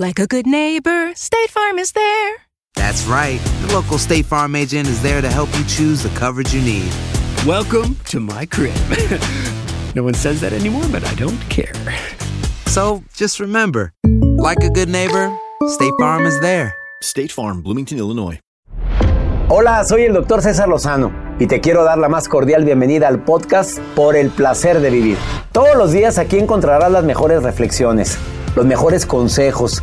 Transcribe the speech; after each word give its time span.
Like 0.00 0.20
a 0.20 0.28
good 0.28 0.46
neighbor, 0.46 1.12
State 1.16 1.50
Farm 1.50 1.76
is 1.76 1.90
there. 1.90 2.36
That's 2.76 3.04
right. 3.06 3.40
The 3.62 3.74
local 3.74 3.98
State 3.98 4.26
Farm 4.26 4.54
agent 4.54 4.86
is 4.86 5.02
there 5.02 5.20
to 5.20 5.28
help 5.28 5.48
you 5.58 5.64
choose 5.64 6.04
the 6.04 6.08
coverage 6.10 6.54
you 6.54 6.62
need. 6.62 6.92
Welcome 7.44 7.96
to 8.04 8.20
my 8.20 8.46
crib. 8.46 8.76
no 9.96 10.04
one 10.04 10.14
says 10.14 10.40
that 10.40 10.52
anymore, 10.52 10.84
but 10.92 11.02
I 11.02 11.12
don't 11.16 11.40
care. 11.50 11.72
So 12.66 13.02
just 13.12 13.40
remember, 13.40 13.92
like 14.38 14.62
a 14.62 14.70
good 14.70 14.88
neighbor, 14.88 15.36
State 15.66 15.94
Farm 15.98 16.26
is 16.26 16.38
there. 16.38 16.76
State 17.02 17.32
Farm, 17.32 17.60
Bloomington, 17.60 17.98
Illinois. 17.98 18.38
Hola, 19.48 19.82
soy 19.82 20.04
el 20.04 20.12
doctor 20.12 20.42
César 20.42 20.68
Lozano 20.68 21.10
y 21.40 21.48
te 21.48 21.60
quiero 21.60 21.82
dar 21.82 21.98
la 21.98 22.08
más 22.08 22.28
cordial 22.28 22.64
bienvenida 22.64 23.08
al 23.08 23.24
podcast 23.24 23.80
Por 23.96 24.14
el 24.14 24.30
placer 24.30 24.78
de 24.80 24.90
vivir. 24.90 25.18
Todos 25.50 25.74
los 25.74 25.90
días 25.90 26.18
aquí 26.18 26.38
encontrarás 26.38 26.92
las 26.92 27.02
mejores 27.02 27.42
reflexiones, 27.42 28.16
los 28.54 28.66
mejores 28.66 29.06
consejos, 29.06 29.82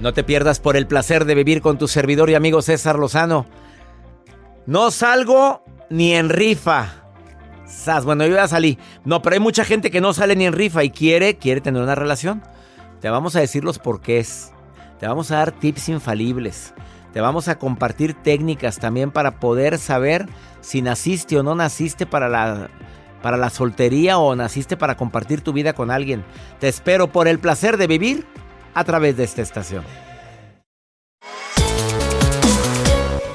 No 0.00 0.14
te 0.14 0.24
pierdas 0.24 0.60
por 0.60 0.76
el 0.76 0.86
placer 0.86 1.26
de 1.26 1.34
vivir 1.34 1.60
con 1.60 1.76
tu 1.76 1.86
servidor 1.86 2.30
y 2.30 2.34
amigo 2.34 2.62
César 2.62 2.98
Lozano. 2.98 3.44
No 4.64 4.90
salgo 4.90 5.62
ni 5.90 6.14
en 6.14 6.30
rifa. 6.30 7.04
Sas, 7.66 8.06
bueno, 8.06 8.26
yo 8.26 8.34
ya 8.34 8.48
salí. 8.48 8.78
No, 9.04 9.20
pero 9.20 9.34
hay 9.34 9.40
mucha 9.40 9.62
gente 9.62 9.90
que 9.90 10.00
no 10.00 10.14
sale 10.14 10.36
ni 10.36 10.46
en 10.46 10.54
rifa 10.54 10.84
y 10.84 10.90
quiere, 10.90 11.36
quiere 11.36 11.60
tener 11.60 11.82
una 11.82 11.94
relación. 11.94 12.42
Te 13.00 13.10
vamos 13.10 13.36
a 13.36 13.40
decir 13.40 13.62
los 13.62 13.78
porqués. 13.78 14.52
Te 14.98 15.06
vamos 15.06 15.30
a 15.30 15.36
dar 15.36 15.52
tips 15.52 15.90
infalibles. 15.90 16.72
Te 17.12 17.20
vamos 17.20 17.48
a 17.48 17.58
compartir 17.58 18.14
técnicas 18.14 18.78
también 18.78 19.10
para 19.10 19.38
poder 19.38 19.78
saber 19.78 20.26
si 20.62 20.80
naciste 20.80 21.38
o 21.38 21.42
no 21.42 21.54
naciste 21.54 22.06
para 22.06 22.30
la, 22.30 22.70
para 23.20 23.36
la 23.36 23.50
soltería 23.50 24.18
o 24.18 24.34
naciste 24.34 24.78
para 24.78 24.96
compartir 24.96 25.42
tu 25.42 25.52
vida 25.52 25.74
con 25.74 25.90
alguien. 25.90 26.24
Te 26.58 26.68
espero 26.68 27.12
por 27.12 27.28
el 27.28 27.38
placer 27.38 27.76
de 27.76 27.86
vivir 27.86 28.26
a 28.74 28.84
través 28.84 29.16
de 29.16 29.24
esta 29.24 29.42
estación. 29.42 29.84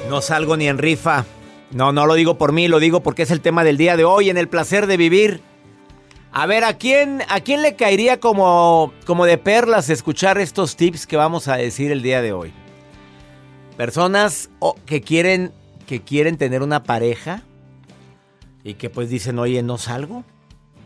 No 0.10 0.22
salgo 0.22 0.56
ni 0.58 0.68
en 0.68 0.78
rifa. 0.78 1.26
No, 1.72 1.92
no 1.92 2.06
lo 2.06 2.14
digo 2.14 2.38
por 2.38 2.52
mí, 2.52 2.68
lo 2.68 2.80
digo 2.80 3.02
porque 3.02 3.24
es 3.24 3.32
el 3.32 3.42
tema 3.42 3.64
del 3.64 3.78
día 3.78 3.98
de 3.98 4.06
hoy 4.06 4.30
en 4.30 4.38
el 4.38 4.48
placer 4.48 4.88
de 4.88 4.98
vivir. 4.98 5.42
A 6.32 6.46
ver, 6.46 6.64
¿a 6.64 6.78
quién, 6.78 7.24
a 7.30 7.40
quién 7.40 7.62
le 7.62 7.76
caería 7.76 8.20
como, 8.20 8.94
como 9.06 9.26
de 9.26 9.38
perlas 9.38 9.90
escuchar 9.90 10.38
estos 10.38 10.76
tips 10.76 11.08
que 11.08 11.18
vamos 11.18 11.48
a 11.48 11.56
decir 11.56 11.92
el 11.92 12.02
día 12.02 12.22
de 12.22 12.34
hoy? 12.34 12.54
Personas 13.78 14.50
que 14.86 15.02
quieren 15.02 15.52
que 15.86 16.02
quieren 16.02 16.38
tener 16.38 16.62
una 16.62 16.84
pareja 16.84 17.44
y 18.64 18.74
que 18.74 18.90
pues 18.90 19.10
dicen, 19.10 19.40
oye, 19.40 19.62
no 19.64 19.78
salgo. 19.78 20.24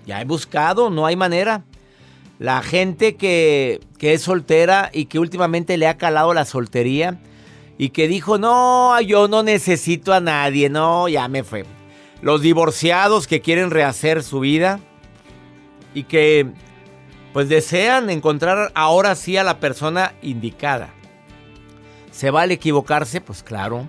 Ya 0.05 0.21
he 0.21 0.25
buscado, 0.25 0.89
no 0.89 1.05
hay 1.05 1.15
manera. 1.15 1.63
La 2.39 2.63
gente 2.63 3.15
que, 3.15 3.81
que 3.97 4.13
es 4.13 4.21
soltera 4.21 4.89
y 4.93 5.05
que 5.05 5.19
últimamente 5.19 5.77
le 5.77 5.87
ha 5.87 5.97
calado 5.97 6.33
la 6.33 6.45
soltería 6.45 7.19
y 7.77 7.89
que 7.89 8.07
dijo, 8.07 8.37
no, 8.37 8.99
yo 9.01 9.27
no 9.27 9.43
necesito 9.43 10.13
a 10.13 10.21
nadie, 10.21 10.69
no, 10.69 11.07
ya 11.09 11.27
me 11.27 11.43
fue. 11.43 11.65
Los 12.21 12.41
divorciados 12.41 13.27
que 13.27 13.41
quieren 13.41 13.71
rehacer 13.71 14.23
su 14.23 14.39
vida 14.39 14.79
y 15.93 16.03
que 16.03 16.47
pues 17.33 17.47
desean 17.49 18.09
encontrar 18.09 18.71
ahora 18.73 19.15
sí 19.15 19.37
a 19.37 19.43
la 19.43 19.59
persona 19.59 20.13
indicada. 20.21 20.93
¿Se 22.11 22.31
vale 22.31 22.55
equivocarse? 22.55 23.21
Pues 23.21 23.43
claro. 23.43 23.87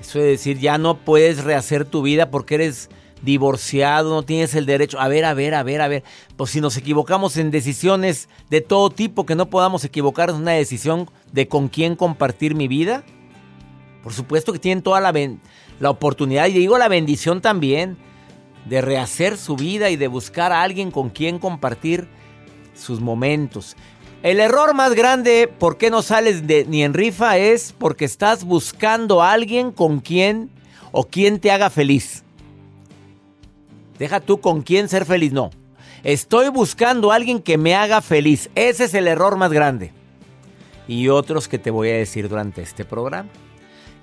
Eso 0.00 0.18
es 0.18 0.24
decir, 0.24 0.58
ya 0.58 0.76
no 0.78 0.98
puedes 0.98 1.44
rehacer 1.44 1.84
tu 1.84 2.02
vida 2.02 2.30
porque 2.30 2.56
eres 2.56 2.90
divorciado, 3.24 4.10
no 4.14 4.22
tienes 4.22 4.54
el 4.54 4.66
derecho. 4.66 5.00
A 5.00 5.08
ver, 5.08 5.24
a 5.24 5.34
ver, 5.34 5.54
a 5.54 5.62
ver, 5.62 5.80
a 5.80 5.88
ver. 5.88 6.04
Pues 6.36 6.50
si 6.50 6.60
nos 6.60 6.76
equivocamos 6.76 7.36
en 7.36 7.50
decisiones 7.50 8.28
de 8.50 8.60
todo 8.60 8.90
tipo, 8.90 9.26
que 9.26 9.34
no 9.34 9.50
podamos 9.50 9.84
equivocarnos 9.84 10.36
en 10.36 10.42
una 10.42 10.52
decisión 10.52 11.10
de 11.32 11.48
con 11.48 11.68
quién 11.68 11.96
compartir 11.96 12.54
mi 12.54 12.68
vida. 12.68 13.04
Por 14.02 14.12
supuesto 14.12 14.52
que 14.52 14.58
tienen 14.58 14.82
toda 14.82 15.00
la, 15.00 15.12
la 15.80 15.90
oportunidad, 15.90 16.46
y 16.46 16.52
digo 16.52 16.76
la 16.76 16.88
bendición 16.88 17.40
también, 17.40 17.96
de 18.66 18.80
rehacer 18.80 19.36
su 19.36 19.56
vida 19.56 19.90
y 19.90 19.96
de 19.96 20.08
buscar 20.08 20.52
a 20.52 20.62
alguien 20.62 20.90
con 20.90 21.10
quien 21.10 21.38
compartir 21.38 22.08
sus 22.74 23.00
momentos. 23.00 23.76
El 24.22 24.40
error 24.40 24.72
más 24.74 24.94
grande, 24.94 25.48
¿por 25.58 25.76
qué 25.76 25.90
no 25.90 26.00
sales 26.00 26.46
de- 26.46 26.64
ni 26.64 26.82
en 26.82 26.94
rifa? 26.94 27.36
Es 27.36 27.74
porque 27.76 28.06
estás 28.06 28.44
buscando 28.44 29.22
a 29.22 29.32
alguien 29.32 29.70
con 29.70 30.00
quien 30.00 30.48
o 30.92 31.04
quien 31.04 31.40
te 31.40 31.50
haga 31.50 31.68
feliz. 31.68 32.23
Deja 33.98 34.20
tú 34.20 34.40
con 34.40 34.62
quién 34.62 34.88
ser 34.88 35.04
feliz, 35.04 35.32
no. 35.32 35.50
Estoy 36.02 36.48
buscando 36.48 37.12
a 37.12 37.14
alguien 37.14 37.40
que 37.40 37.56
me 37.56 37.74
haga 37.74 38.02
feliz. 38.02 38.50
Ese 38.54 38.84
es 38.84 38.94
el 38.94 39.08
error 39.08 39.36
más 39.36 39.52
grande. 39.52 39.92
Y 40.86 41.08
otros 41.08 41.48
que 41.48 41.58
te 41.58 41.70
voy 41.70 41.88
a 41.90 41.96
decir 41.96 42.28
durante 42.28 42.60
este 42.60 42.84
programa. 42.84 43.30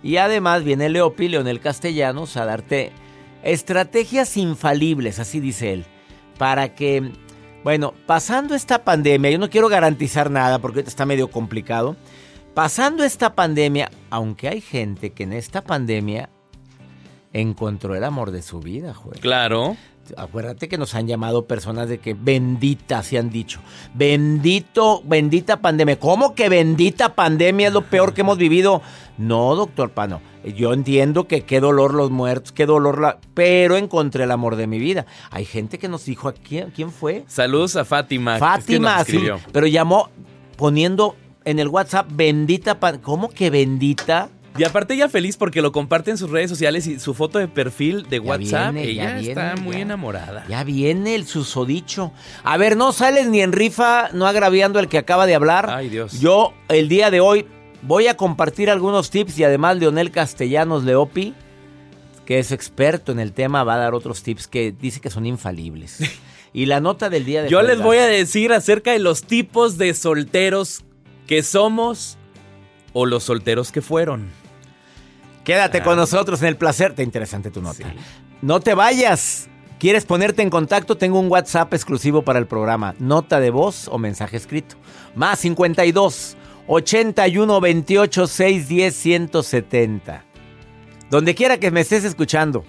Y 0.04 0.18
además 0.18 0.64
viene 0.64 0.90
Leopi, 0.90 1.28
Leonel 1.28 1.60
Castellanos, 1.60 2.38
a 2.38 2.46
darte 2.46 2.92
estrategias 3.44 4.38
infalibles, 4.38 5.20
así 5.20 5.40
dice 5.40 5.74
él, 5.74 5.86
para 6.38 6.74
que, 6.74 7.12
bueno, 7.64 7.94
pasando 8.08 8.56
esta 8.56 8.84
pandemia, 8.84 9.32
yo 9.32 9.38
no 9.38 9.50
quiero 9.50 9.70
garantizar 9.70 10.32
nada 10.32 10.60
porque 10.60 10.82
está 10.82 11.06
medio 11.06 11.30
complicado, 11.30 11.96
pasando 12.54 13.04
esta 13.04 13.36
pandemia, 13.36 13.92
aunque 14.10 14.48
hay 14.48 14.62
gente 14.62 15.12
que 15.12 15.24
en 15.24 15.34
esta 15.34 15.62
pandemia 15.62 16.30
encontró 17.34 17.96
el 17.96 18.04
amor 18.04 18.32
de 18.32 18.42
su 18.42 18.60
vida, 18.60 18.94
juez. 18.94 19.20
Claro. 19.20 19.78
Acuérdate 20.18 20.68
que 20.68 20.78
nos 20.78 20.96
han 20.96 21.08
llamado 21.08 21.46
personas 21.46 21.88
de 21.88 22.00
que 22.00 22.14
bendita 22.14 23.02
se 23.04 23.18
han 23.18 23.30
dicho. 23.30 23.62
Bendito, 23.94 25.02
bendita 25.06 25.62
pandemia. 25.62 26.00
¿Cómo 26.00 26.36
que 26.36 26.50
bendita 26.50 27.16
pandemia 27.16 27.68
es 27.68 27.74
lo 27.74 27.84
peor 27.84 28.14
que 28.14 28.22
hemos 28.22 28.38
vivido? 28.38 28.82
No, 29.18 29.56
doctor 29.56 29.92
Pano. 29.92 30.22
Yo 30.44 30.74
entiendo 30.74 31.28
que 31.28 31.44
qué 31.44 31.60
dolor 31.60 31.94
los 31.94 32.10
muertos, 32.10 32.52
qué 32.52 32.66
dolor 32.66 33.00
la... 33.00 33.20
Pero 33.34 33.78
encontré 33.78 34.24
el 34.24 34.32
amor 34.32 34.56
de 34.56 34.68
mi 34.68 34.80
vida. 34.80 35.06
Hay 35.30 35.46
gente 35.46 35.78
que 35.78 35.88
nos 35.88 36.04
dijo, 36.06 36.34
¿quién, 36.34 36.72
quién 36.72 36.92
fue? 36.92 37.24
Saludos 37.28 37.76
a 37.76 37.86
Fátima. 37.86 38.38
Fátima, 38.40 39.04
sí. 39.06 39.22
Pero 39.54 39.68
llamó 39.68 40.10
poniendo 40.58 41.16
en 41.46 41.60
el 41.60 41.68
WhatsApp, 41.68 42.08
bendita... 42.12 42.80
¿Cómo 43.02 43.30
que 43.30 43.50
bendita? 43.50 44.30
Y 44.58 44.64
aparte 44.64 44.94
ella 44.94 45.08
feliz 45.08 45.38
porque 45.38 45.62
lo 45.62 45.72
comparte 45.72 46.12
en 46.12 46.18
sus 46.18 46.30
redes 46.30 46.50
sociales 46.50 46.86
y 46.88 47.00
su 47.00 47.14
foto 47.14 47.40
de 47.40 47.48
perfil 47.48 48.08
de 48.10 48.20
WhatsApp, 48.20 48.76
ella 48.76 49.20
está 49.20 49.56
muy 49.56 49.78
enamorada. 49.78 50.46
Ya 50.50 50.64
viene 50.64 51.16
el 51.16 51.26
susodicho. 51.26 52.12
A 52.44 52.58
ver, 52.58 52.76
no 52.76 52.92
sales 52.92 53.28
ni 53.28 53.42
en 53.42 53.54
rifa, 53.54 54.10
no 54.14 54.28
agraviando 54.28 54.80
el 54.80 54.88
que 54.90 54.98
acaba 54.98 55.26
de 55.26 55.36
hablar. 55.36 55.70
Ay, 55.70 55.90
Dios. 55.90 56.20
Yo 56.20 56.54
el 56.68 56.90
día 56.90 57.12
de 57.12 57.22
hoy 57.22 57.46
voy 57.82 58.08
a 58.08 58.18
compartir 58.18 58.70
algunos 58.70 59.10
tips 59.10 59.40
y 59.40 59.44
además 59.44 59.78
Leonel 59.78 60.12
Castellanos 60.12 60.84
Leopi, 60.84 61.34
que 62.26 62.40
es 62.40 62.52
experto 62.52 63.12
en 63.12 63.20
el 63.20 63.34
tema, 63.34 63.64
va 63.64 63.76
a 63.76 63.78
dar 63.78 63.94
otros 63.94 64.22
tips 64.22 64.48
que 64.48 64.72
dice 64.72 65.00
que 65.00 65.10
son 65.10 65.26
infalibles. 65.26 66.00
Y 66.54 66.66
la 66.66 66.82
nota 66.82 67.10
del 67.10 67.24
día 67.24 67.44
de 67.44 67.50
Yo 67.50 67.62
les 67.62 67.82
voy 67.82 67.96
a 67.96 68.06
decir 68.08 68.52
acerca 68.52 68.92
de 68.92 69.00
los 69.00 69.24
tipos 69.24 69.78
de 69.78 69.94
solteros 69.94 70.84
que 71.26 71.44
somos 71.44 72.18
o 72.92 73.06
los 73.06 73.24
solteros 73.24 73.72
que 73.72 73.82
fueron. 73.82 74.30
Quédate 75.44 75.80
ah. 75.80 75.84
con 75.84 75.98
nosotros 75.98 76.42
en 76.42 76.50
el 76.50 76.58
placer. 76.58 76.94
Te 76.94 77.04
interesante 77.04 77.52
tu 77.52 77.62
nota. 77.62 77.94
No 78.42 78.60
te 78.60 78.74
vayas. 78.74 79.48
¿Quieres 79.80 80.06
ponerte 80.06 80.44
en 80.44 80.52
contacto? 80.52 80.98
Tengo 80.98 81.20
un 81.20 81.32
WhatsApp 81.32 81.74
exclusivo 81.74 82.22
para 82.22 82.38
el 82.38 82.46
programa. 82.46 82.94
Nota 83.00 83.40
de 83.40 83.50
voz 83.50 83.88
o 83.88 83.98
mensaje 83.98 84.38
escrito. 84.38 84.76
Más 85.16 85.40
52 85.40 86.38
81 86.68 87.62
28 87.62 88.28
610 88.28 88.96
170. 88.96 90.24
Donde 91.10 91.36
quiera 91.36 91.58
que 91.58 91.72
me 91.72 91.82
estés 91.82 92.04
escuchando. 92.04 92.64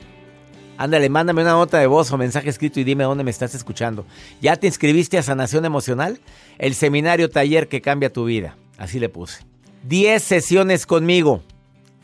Ándale, 0.78 1.10
mándame 1.10 1.42
una 1.42 1.52
nota 1.52 1.78
de 1.78 1.86
voz 1.86 2.10
o 2.10 2.18
mensaje 2.18 2.48
escrito 2.48 2.80
y 2.80 2.84
dime 2.84 3.04
dónde 3.04 3.24
me 3.24 3.30
estás 3.30 3.54
escuchando. 3.54 4.06
¿Ya 4.40 4.56
te 4.56 4.66
inscribiste 4.66 5.18
a 5.18 5.22
Sanación 5.22 5.66
Emocional? 5.66 6.18
El 6.58 6.74
seminario 6.74 7.28
taller 7.28 7.68
que 7.68 7.82
cambia 7.82 8.12
tu 8.12 8.24
vida. 8.24 8.56
Así 8.78 8.98
le 8.98 9.10
puse. 9.10 9.44
10 9.84 10.22
sesiones 10.22 10.86
conmigo 10.86 11.42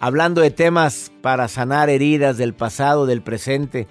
hablando 0.01 0.41
de 0.41 0.51
temas 0.51 1.13
para 1.23 1.49
sanar 1.49 1.91
heridas 1.91 2.37
del 2.37 2.55
pasado, 2.55 3.07
del 3.07 3.23
presente. 3.23 3.89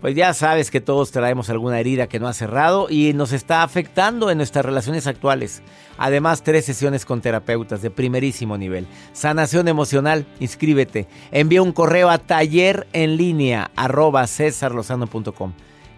Pues 0.00 0.14
ya 0.14 0.34
sabes 0.34 0.70
que 0.70 0.82
todos 0.82 1.12
traemos 1.12 1.48
alguna 1.48 1.80
herida 1.80 2.08
que 2.08 2.20
no 2.20 2.28
ha 2.28 2.34
cerrado 2.34 2.88
y 2.90 3.14
nos 3.14 3.32
está 3.32 3.62
afectando 3.62 4.30
en 4.30 4.36
nuestras 4.36 4.62
relaciones 4.64 5.06
actuales. 5.06 5.62
Además, 5.96 6.42
tres 6.42 6.66
sesiones 6.66 7.06
con 7.06 7.22
terapeutas 7.22 7.80
de 7.80 7.90
primerísimo 7.90 8.58
nivel. 8.58 8.86
Sanación 9.14 9.66
emocional, 9.66 10.26
inscríbete. 10.40 11.06
Envía 11.30 11.62
un 11.62 11.72
correo 11.72 12.10
a 12.10 12.18
taller 12.18 12.86
en 12.92 13.16
línea 13.16 13.70
arroba 13.76 14.26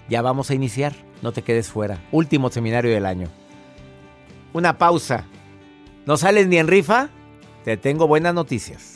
Ya 0.08 0.22
vamos 0.22 0.50
a 0.50 0.55
iniciar, 0.55 0.93
no 1.20 1.32
te 1.32 1.43
quedes 1.43 1.69
fuera. 1.69 1.99
Último 2.12 2.50
seminario 2.50 2.93
del 2.93 3.06
año. 3.06 3.26
Una 4.52 4.79
pausa. 4.79 5.25
¿No 6.05 6.17
sales 6.17 6.46
ni 6.46 6.58
en 6.58 6.69
rifa? 6.69 7.08
Te 7.64 7.76
tengo 7.76 8.06
buenas 8.06 8.32
noticias 8.32 8.95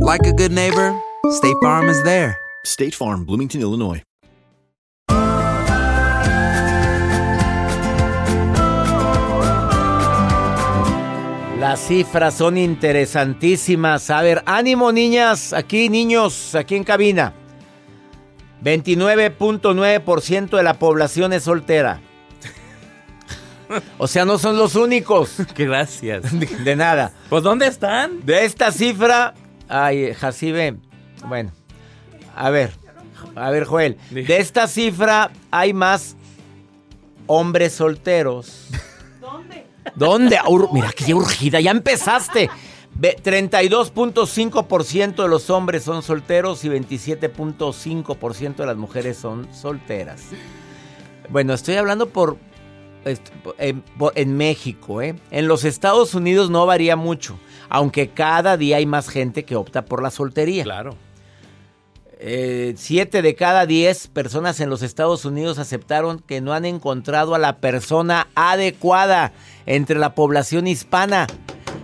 like 0.00 0.26
a 0.26 0.32
good 0.32 0.52
neighbor, 0.52 0.94
State 1.30 1.56
Farm 1.62 1.88
is 1.88 2.02
there. 2.02 2.38
State 2.64 2.94
Farm, 2.94 3.24
Bloomington, 3.24 3.60
Illinois. 3.60 4.02
Las 11.58 11.80
cifras 11.86 12.34
son 12.34 12.56
interesantísimas. 12.56 14.08
A 14.10 14.22
ver, 14.22 14.42
ánimo 14.46 14.92
niñas, 14.92 15.52
aquí 15.52 15.90
niños, 15.90 16.54
aquí 16.54 16.74
en 16.74 16.84
cabina. 16.84 17.34
29.9% 18.62 20.56
de 20.56 20.62
la 20.62 20.78
población 20.78 21.34
es 21.34 21.44
soltera. 21.44 22.00
O 23.98 24.08
sea, 24.08 24.24
no 24.24 24.38
son 24.38 24.56
los 24.56 24.74
únicos. 24.74 25.36
Gracias. 25.56 26.24
De, 26.64 26.76
nada. 26.76 27.12
Pues 27.28 27.42
¿dónde 27.42 27.66
están? 27.66 28.24
De 28.24 28.44
esta 28.44 28.72
cifra, 28.72 29.34
ay, 29.70 30.12
Jacibe, 30.12 30.76
bueno, 31.26 31.50
a 32.36 32.50
ver, 32.50 32.72
a 33.34 33.50
ver 33.50 33.64
Joel, 33.64 33.96
de 34.10 34.38
esta 34.38 34.68
cifra 34.68 35.30
hay 35.50 35.72
más 35.72 36.16
hombres 37.26 37.72
solteros 37.72 38.68
¿Dónde? 39.94 40.38
Mira, 40.72 40.90
qué 40.92 41.14
urgida, 41.14 41.60
ya 41.60 41.70
empezaste. 41.70 42.50
32.5% 43.00 45.22
de 45.22 45.28
los 45.28 45.48
hombres 45.48 45.84
son 45.84 46.02
solteros 46.02 46.64
y 46.64 46.68
27.5% 46.68 48.56
de 48.56 48.66
las 48.66 48.76
mujeres 48.76 49.16
son 49.16 49.46
solteras. 49.54 50.22
Bueno, 51.30 51.54
estoy 51.54 51.76
hablando 51.76 52.08
por, 52.08 52.36
en, 53.58 54.36
México, 54.36 55.00
¿eh? 55.00 55.14
En 55.30 55.48
los 55.48 55.64
Estados 55.64 56.14
Unidos 56.14 56.50
no 56.50 56.66
varía 56.66 56.96
mucho, 56.96 57.38
aunque 57.70 58.10
cada 58.10 58.56
día 58.56 58.76
hay 58.76 58.86
más 58.86 59.08
gente 59.08 59.44
que 59.44 59.56
opta 59.56 59.84
por 59.86 60.02
la 60.02 60.10
soltería. 60.10 60.64
Claro. 60.64 60.96
Eh, 62.22 62.74
siete 62.76 63.22
de 63.22 63.34
cada 63.34 63.64
diez 63.64 64.06
personas 64.06 64.60
en 64.60 64.68
los 64.68 64.82
Estados 64.82 65.24
Unidos 65.24 65.58
aceptaron 65.58 66.18
que 66.18 66.42
no 66.42 66.52
han 66.52 66.66
encontrado 66.66 67.34
a 67.34 67.38
la 67.38 67.56
persona 67.56 68.28
adecuada 68.34 69.32
entre 69.64 69.98
la 69.98 70.14
población 70.14 70.66
hispana. 70.66 71.26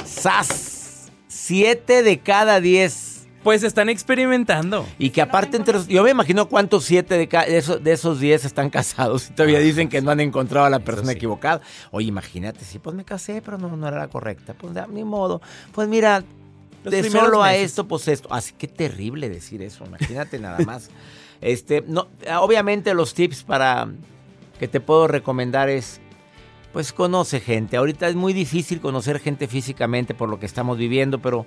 ¡Sas! 0.05 1.11
Siete 1.27 2.03
de 2.03 2.19
cada 2.19 2.61
diez. 2.61 3.06
Pues 3.47 3.63
están 3.63 3.89
experimentando. 3.89 4.85
Y 4.99 5.11
que 5.11 5.23
aparte, 5.23 5.57
entre 5.57 5.75
los- 5.75 5.87
yo 5.87 6.03
me 6.03 6.11
imagino 6.11 6.49
cuántos 6.49 6.83
siete 6.83 7.17
de, 7.17 7.29
de 7.29 7.57
esos, 7.59 7.81
de 7.85 7.93
esos 7.93 8.19
diez 8.19 8.45
están 8.45 8.71
casados 8.71 9.31
y 9.31 9.35
todavía 9.35 9.61
dicen 9.61 9.89
que 9.89 10.03
no 10.03 10.11
han 10.11 10.19
encontrado 10.19 10.67
a 10.67 10.71
la 10.71 10.81
persona 10.81 11.13
equivocada. 11.13 11.61
Oye, 11.93 12.09
imagínate, 12.09 12.65
sí, 12.65 12.81
pues 12.81 12.97
me 12.97 13.05
casé, 13.05 13.41
pero 13.45 13.57
no, 13.57 13.77
no 13.77 13.87
era 13.87 13.99
la 13.99 14.09
correcta. 14.09 14.53
Pues 14.55 14.75
ya, 14.75 14.89
ni 14.89 15.05
modo. 15.05 15.41
Pues 15.71 15.87
mira, 15.87 16.25
Los 16.83 16.91
de 16.91 17.09
solo 17.09 17.41
a 17.41 17.55
esto, 17.55 17.87
pues 17.87 18.09
esto. 18.09 18.27
Así 18.33 18.53
que 18.59 18.67
terrible 18.67 19.29
decir 19.29 19.63
eso, 19.63 19.85
imagínate 19.87 20.41
nada 20.41 20.59
más. 20.67 20.91
Este, 21.41 21.85
no, 21.87 22.09
obviamente 22.41 22.95
los 22.95 23.15
tips 23.15 23.45
para 23.45 23.87
que 24.59 24.67
te 24.67 24.81
puedo 24.81 25.07
recomendar 25.07 25.69
es, 25.69 26.01
pues 26.73 26.93
conoce 26.93 27.39
gente. 27.39 27.77
Ahorita 27.77 28.09
es 28.09 28.17
muy 28.17 28.33
difícil 28.33 28.81
conocer 28.81 29.21
gente 29.21 29.47
físicamente 29.47 30.15
por 30.15 30.29
lo 30.31 30.41
que 30.41 30.47
estamos 30.47 30.79
viviendo, 30.79 31.21
pero 31.21 31.47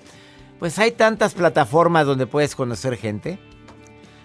pues 0.60 0.78
hay 0.80 0.92
tantas 0.92 1.34
plataformas 1.34 2.06
donde 2.06 2.28
puedes 2.28 2.56
conocer 2.56 2.98
gente. 2.98 3.40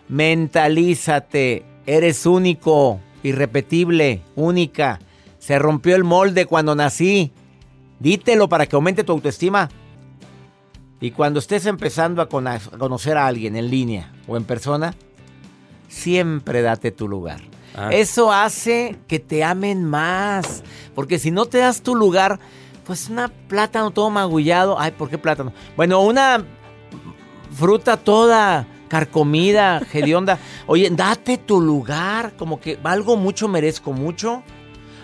Mentalízate, 0.08 1.64
eres 1.86 2.26
único, 2.26 3.00
irrepetible, 3.22 4.22
única. 4.36 4.98
Se 5.38 5.58
rompió 5.58 5.96
el 5.96 6.04
molde 6.04 6.46
cuando 6.46 6.74
nací. 6.74 7.32
Dítelo 8.00 8.48
para 8.48 8.66
que 8.66 8.76
aumente 8.76 9.04
tu 9.04 9.12
autoestima. 9.12 9.68
Y 11.00 11.10
cuando 11.12 11.38
estés 11.38 11.66
empezando 11.66 12.20
a 12.22 12.28
cono- 12.28 12.50
a 12.50 12.58
conocer 12.78 13.16
a 13.16 13.26
alguien 13.26 13.56
en 13.56 13.70
línea 13.70 14.12
o 14.26 14.36
en 14.36 14.44
persona, 14.44 14.94
siempre 15.88 16.62
date 16.62 16.90
tu 16.90 17.08
lugar. 17.08 17.40
Ah. 17.76 17.90
Eso 17.92 18.32
hace 18.32 18.96
que 19.08 19.18
te 19.18 19.44
amen 19.44 19.84
más. 19.84 20.62
Porque 20.94 21.18
si 21.18 21.30
no 21.30 21.46
te 21.46 21.58
das 21.58 21.82
tu 21.82 21.94
lugar, 21.94 22.38
pues 22.84 23.08
una 23.08 23.28
plátano 23.28 23.90
todo 23.90 24.10
magullado. 24.10 24.78
Ay, 24.78 24.92
¿por 24.92 25.08
qué 25.10 25.18
plátano? 25.18 25.52
Bueno, 25.76 26.00
una 26.02 26.44
fruta 27.56 27.96
toda 27.96 28.66
carcomida, 28.88 29.80
hedionda. 29.92 30.38
Oye, 30.66 30.88
date 30.90 31.38
tu 31.38 31.60
lugar. 31.60 32.34
Como 32.36 32.60
que 32.60 32.76
valgo 32.76 33.16
mucho, 33.16 33.48
merezco 33.48 33.92
mucho. 33.92 34.42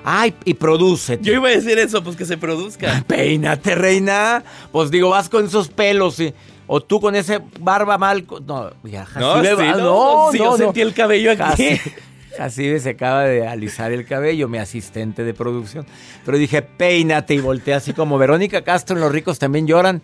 Ay, 0.05 0.35
y 0.45 0.55
produce. 0.55 1.19
Yo 1.21 1.35
iba 1.35 1.49
a 1.49 1.53
decir 1.53 1.79
eso, 1.79 2.03
pues 2.03 2.17
que 2.17 2.25
se 2.25 2.39
produzca. 2.39 3.05
Peínate, 3.07 3.75
reina. 3.75 4.43
Pues 4.73 4.91
digo, 4.91 5.11
vas 5.11 5.29
con 5.29 5.45
esos 5.45 5.69
pelos 5.69 6.19
y- 6.21 6.33
o 6.73 6.81
tú 6.81 7.01
con 7.01 7.17
ese 7.17 7.41
barba 7.59 7.99
mal. 7.99 8.25
No, 8.47 8.71
ya, 8.85 9.07
No, 9.19 9.43
sí, 9.43 9.49
va- 9.59 9.75
no, 9.77 10.29
sí, 10.33 10.39
yo 10.39 10.57
sentí 10.57 10.81
el 10.81 10.95
cabello 10.95 11.33
aquí. 11.33 11.81
Jacibe 12.41 12.81
se 12.81 12.91
acaba 12.91 13.25
de 13.25 13.47
alisar 13.47 13.93
el 13.93 14.07
cabello, 14.07 14.49
mi 14.49 14.57
asistente 14.57 15.25
de 15.25 15.35
producción. 15.35 15.85
Pero 16.25 16.39
dije, 16.39 16.63
peínate 16.63 17.35
y 17.35 17.39
volteé 17.39 17.75
así 17.75 17.93
como 17.93 18.17
Verónica 18.17 18.63
Castro 18.63 18.97
en 18.97 19.03
Los 19.03 19.13
Ricos 19.13 19.39
también 19.39 19.67
lloran. 19.67 20.01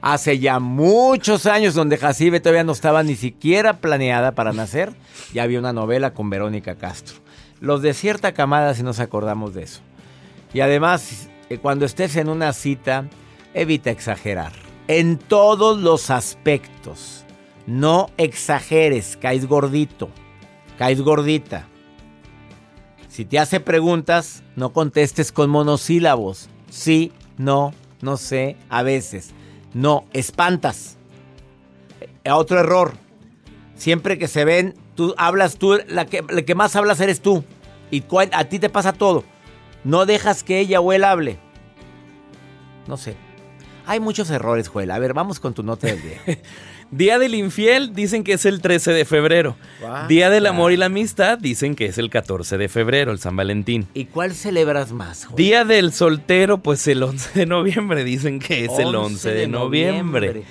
Hace 0.00 0.38
ya 0.38 0.60
muchos 0.60 1.46
años 1.46 1.74
donde 1.74 1.98
Jacibe 1.98 2.38
todavía 2.38 2.62
no 2.62 2.70
estaba 2.70 3.02
ni 3.02 3.16
siquiera 3.16 3.80
planeada 3.80 4.36
para 4.36 4.52
nacer, 4.52 4.92
ya 5.34 5.42
había 5.42 5.58
una 5.58 5.72
novela 5.72 6.14
con 6.14 6.30
Verónica 6.30 6.76
Castro. 6.76 7.16
Los 7.58 7.82
de 7.82 7.92
cierta 7.92 8.34
camada 8.34 8.72
si 8.74 8.84
nos 8.84 9.00
acordamos 9.00 9.52
de 9.54 9.64
eso. 9.64 9.80
Y 10.54 10.60
además, 10.60 11.28
eh, 11.48 11.58
cuando 11.58 11.86
estés 11.86 12.14
en 12.14 12.28
una 12.28 12.52
cita, 12.52 13.06
evita 13.52 13.90
exagerar. 13.90 14.52
En 14.86 15.18
todos 15.18 15.80
los 15.80 16.10
aspectos. 16.10 17.24
No 17.66 18.10
exageres, 18.16 19.18
caes 19.20 19.46
gordito, 19.46 20.08
caes 20.78 21.00
gordita. 21.00 21.66
Si 23.10 23.24
te 23.24 23.40
hace 23.40 23.58
preguntas, 23.58 24.44
no 24.54 24.72
contestes 24.72 25.32
con 25.32 25.50
monosílabos. 25.50 26.48
Sí, 26.70 27.12
no, 27.38 27.74
no 28.00 28.16
sé, 28.16 28.56
a 28.68 28.84
veces. 28.84 29.30
No, 29.74 30.04
espantas. 30.12 30.96
Eh, 32.00 32.30
Otro 32.30 32.60
error. 32.60 32.92
Siempre 33.74 34.16
que 34.16 34.28
se 34.28 34.44
ven, 34.44 34.74
tú 34.94 35.12
hablas 35.18 35.56
tú, 35.56 35.76
la 35.88 36.06
que, 36.06 36.24
la 36.28 36.42
que 36.42 36.54
más 36.54 36.76
hablas 36.76 37.00
eres 37.00 37.20
tú. 37.20 37.44
Y 37.90 38.04
a 38.32 38.44
ti 38.44 38.60
te 38.60 38.70
pasa 38.70 38.92
todo. 38.92 39.24
No 39.82 40.06
dejas 40.06 40.44
que 40.44 40.60
ella 40.60 40.80
o 40.80 40.92
él 40.92 41.02
hable. 41.02 41.38
No 42.86 42.96
sé. 42.96 43.16
Hay 43.86 43.98
muchos 43.98 44.30
errores, 44.30 44.68
Joel. 44.68 44.92
A 44.92 45.00
ver, 45.00 45.14
vamos 45.14 45.40
con 45.40 45.52
tu 45.52 45.64
nota 45.64 45.88
del 45.88 46.00
día. 46.00 46.20
Día 46.90 47.20
del 47.20 47.34
infiel 47.36 47.94
dicen 47.94 48.24
que 48.24 48.32
es 48.32 48.44
el 48.44 48.60
13 48.60 48.92
de 48.92 49.04
febrero. 49.04 49.56
Día 50.08 50.28
del 50.28 50.46
amor 50.46 50.72
y 50.72 50.76
la 50.76 50.86
amistad 50.86 51.38
dicen 51.38 51.76
que 51.76 51.86
es 51.86 51.98
el 51.98 52.10
14 52.10 52.58
de 52.58 52.68
febrero, 52.68 53.12
el 53.12 53.20
San 53.20 53.36
Valentín. 53.36 53.86
¿Y 53.94 54.06
cuál 54.06 54.34
celebras 54.34 54.90
más? 54.90 55.28
Día 55.36 55.64
del 55.64 55.92
soltero, 55.92 56.58
pues 56.58 56.86
el 56.88 57.02
11 57.04 57.38
de 57.38 57.46
noviembre 57.46 58.02
dicen 58.02 58.40
que 58.40 58.64
es 58.64 58.76
el 58.78 58.94
11 58.94 59.30
de 59.32 59.46
noviembre. 59.46 60.42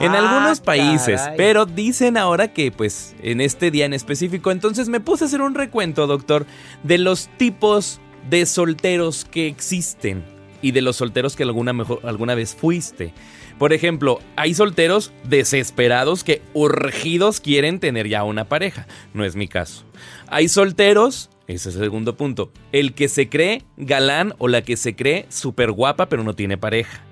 En 0.00 0.12
Ah, 0.12 0.18
algunos 0.18 0.60
países, 0.60 1.20
caray. 1.20 1.36
pero 1.36 1.66
dicen 1.66 2.16
ahora 2.16 2.52
que 2.52 2.70
pues 2.70 3.16
en 3.24 3.40
este 3.40 3.72
día 3.72 3.86
en 3.86 3.92
específico, 3.92 4.52
entonces 4.52 4.88
me 4.88 5.00
puse 5.00 5.24
a 5.24 5.26
hacer 5.26 5.42
un 5.42 5.56
recuento, 5.56 6.06
doctor, 6.06 6.46
de 6.84 6.98
los 6.98 7.28
tipos 7.38 8.00
de 8.30 8.46
solteros 8.46 9.24
que 9.24 9.48
existen 9.48 10.22
y 10.62 10.70
de 10.70 10.82
los 10.82 10.94
solteros 10.94 11.34
que 11.34 11.42
alguna, 11.42 11.72
mejor, 11.72 11.98
alguna 12.04 12.36
vez 12.36 12.54
fuiste. 12.54 13.12
Por 13.60 13.74
ejemplo, 13.74 14.20
hay 14.36 14.54
solteros 14.54 15.12
desesperados 15.24 16.24
que 16.24 16.40
urgidos 16.54 17.40
quieren 17.40 17.78
tener 17.78 18.08
ya 18.08 18.24
una 18.24 18.46
pareja. 18.46 18.86
No 19.12 19.22
es 19.22 19.36
mi 19.36 19.48
caso. 19.48 19.84
Hay 20.28 20.48
solteros, 20.48 21.28
ese 21.46 21.68
es 21.68 21.74
el 21.74 21.82
segundo 21.82 22.16
punto, 22.16 22.50
el 22.72 22.94
que 22.94 23.10
se 23.10 23.28
cree 23.28 23.64
galán 23.76 24.32
o 24.38 24.48
la 24.48 24.62
que 24.62 24.78
se 24.78 24.96
cree 24.96 25.26
súper 25.28 25.72
guapa 25.72 26.08
pero 26.08 26.24
no 26.24 26.32
tiene 26.32 26.56
pareja. 26.56 27.02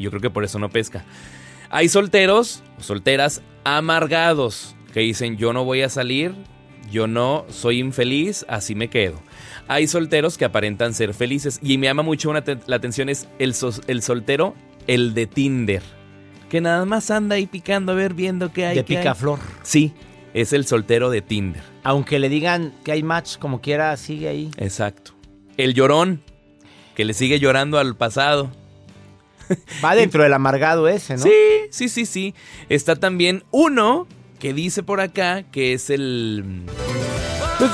Yo 0.00 0.10
creo 0.10 0.20
que 0.20 0.30
por 0.30 0.42
eso 0.42 0.58
no 0.58 0.70
pesca. 0.70 1.04
Hay 1.70 1.88
solteros 1.88 2.64
o 2.80 2.82
solteras 2.82 3.40
amargados 3.62 4.74
que 4.92 4.98
dicen 4.98 5.36
yo 5.36 5.52
no 5.52 5.64
voy 5.64 5.82
a 5.82 5.88
salir, 5.88 6.34
yo 6.90 7.06
no 7.06 7.46
soy 7.48 7.78
infeliz, 7.78 8.44
así 8.48 8.74
me 8.74 8.90
quedo. 8.90 9.22
Hay 9.68 9.86
solteros 9.86 10.36
que 10.36 10.46
aparentan 10.46 10.94
ser 10.94 11.14
felices 11.14 11.60
y 11.62 11.78
me 11.78 11.86
llama 11.86 12.02
mucho 12.02 12.28
una 12.28 12.42
la 12.66 12.74
atención 12.74 13.08
es 13.08 13.28
el 13.38 13.54
soltero, 13.54 14.56
el 14.86 15.14
de 15.14 15.26
Tinder, 15.26 15.82
que 16.48 16.60
nada 16.60 16.84
más 16.84 17.10
anda 17.10 17.36
ahí 17.36 17.46
picando 17.46 17.92
a 17.92 17.94
ver 17.94 18.14
viendo 18.14 18.52
qué 18.52 18.66
hay. 18.66 18.76
De 18.76 18.84
qué 18.84 18.98
hay. 18.98 19.02
picaflor. 19.02 19.38
Sí, 19.62 19.92
es 20.34 20.52
el 20.52 20.66
soltero 20.66 21.10
de 21.10 21.22
Tinder. 21.22 21.62
Aunque 21.84 22.18
le 22.18 22.28
digan 22.28 22.72
que 22.84 22.92
hay 22.92 23.02
match 23.02 23.38
como 23.38 23.60
quiera, 23.60 23.96
sigue 23.96 24.28
ahí. 24.28 24.50
Exacto. 24.56 25.12
El 25.56 25.74
llorón, 25.74 26.22
que 26.94 27.04
le 27.04 27.14
sigue 27.14 27.38
llorando 27.38 27.78
al 27.78 27.96
pasado. 27.96 28.50
Va 29.84 29.94
dentro 29.96 30.22
del 30.22 30.32
amargado 30.32 30.88
ese, 30.88 31.16
¿no? 31.16 31.22
Sí, 31.22 31.32
sí, 31.70 31.88
sí, 31.88 32.06
sí. 32.06 32.34
Está 32.68 32.96
también 32.96 33.44
uno 33.50 34.06
que 34.38 34.52
dice 34.52 34.82
por 34.82 35.00
acá 35.00 35.44
que 35.44 35.72
es 35.72 35.90
el. 35.90 36.62
pues, 37.58 37.70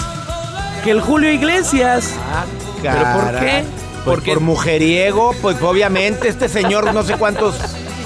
que 0.85 0.91
el 0.91 1.01
Julio 1.01 1.33
Iglesias. 1.33 2.15
Ah, 2.31 2.47
¿Pero 2.83 3.05
por 3.15 3.41
qué? 3.41 3.88
Pues 4.05 4.17
Porque 4.17 4.33
por 4.35 4.41
mujeriego, 4.41 5.35
pues 5.43 5.61
obviamente 5.63 6.29
este 6.29 6.49
señor 6.49 6.93
no 6.95 7.03
sé 7.03 7.17
cuántos. 7.19 7.57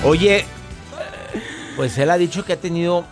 Oye, 0.05 0.45
pues 1.77 1.97
él 1.99 2.11
ha 2.11 2.19
dicho 2.19 2.45
que 2.45 2.55
ha 2.55 2.61
tenido 2.61 3.05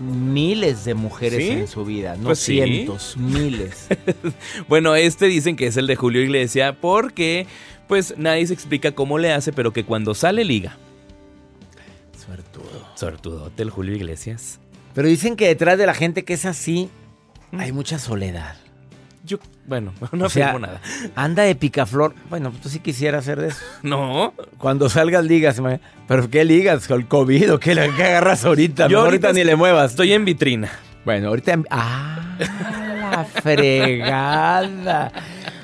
miles 0.00 0.84
de 0.84 0.94
mujeres 0.94 1.38
¿Sí? 1.44 1.50
en 1.50 1.68
su 1.68 1.84
vida, 1.84 2.16
no 2.16 2.24
Pues 2.24 2.38
sí. 2.40 2.54
cientos, 2.62 3.16
miles. 3.16 3.86
Bueno, 4.68 4.94
este 4.96 5.26
dicen 5.26 5.56
que 5.56 5.66
es 5.66 5.76
el 5.76 5.86
de 5.86 5.96
Julio 5.96 6.22
Iglesias 6.22 6.74
porque, 6.80 7.46
pues, 7.88 8.14
nadie 8.16 8.46
se 8.46 8.54
explica 8.54 8.92
cómo 8.92 9.18
le 9.18 9.32
hace, 9.32 9.52
pero 9.52 9.72
que 9.72 9.84
cuando 9.84 10.14
sale 10.14 10.44
liga. 10.44 10.76
Suertudo. 12.24 12.86
Suertudote 12.96 13.62
el 13.62 13.70
Julio 13.70 13.94
Iglesias. 13.94 14.58
Pero 14.94 15.08
dicen 15.08 15.36
que 15.36 15.46
detrás 15.48 15.78
de 15.78 15.86
la 15.86 15.94
gente 15.94 16.24
que 16.24 16.34
es 16.34 16.44
así 16.44 16.90
hay 17.56 17.72
mucha 17.72 17.98
soledad. 17.98 18.56
Yo, 19.24 19.38
bueno, 19.70 19.94
no 20.12 20.26
O 20.26 20.28
sea, 20.28 20.52
nada. 20.58 20.80
Anda 21.14 21.44
de 21.44 21.54
picaflor. 21.54 22.12
Bueno, 22.28 22.52
tú 22.62 22.68
sí 22.68 22.80
quisieras 22.80 23.20
hacer 23.20 23.40
de 23.40 23.48
eso. 23.48 23.60
No. 23.82 24.34
Cuando 24.58 24.90
salgas 24.90 25.24
ligas, 25.24 25.62
pero 26.06 26.28
¿qué 26.28 26.44
ligas? 26.44 26.86
¿Con 26.88 27.00
el 27.00 27.06
COVID 27.08 27.54
o 27.54 27.58
qué, 27.60 27.74
le- 27.74 27.94
qué 27.94 28.04
agarras 28.04 28.44
ahorita? 28.44 28.88
Yo 28.88 28.98
ahorita, 29.00 29.28
ahorita 29.28 29.32
ni 29.40 29.44
le 29.44 29.56
muevas. 29.56 29.92
Estoy 29.92 30.12
en 30.12 30.24
vitrina. 30.26 30.68
Bueno, 31.04 31.28
ahorita... 31.28 31.52
en- 31.52 31.66
¡Ah! 31.70 32.36
La 33.10 33.24
fregada. 33.24 35.12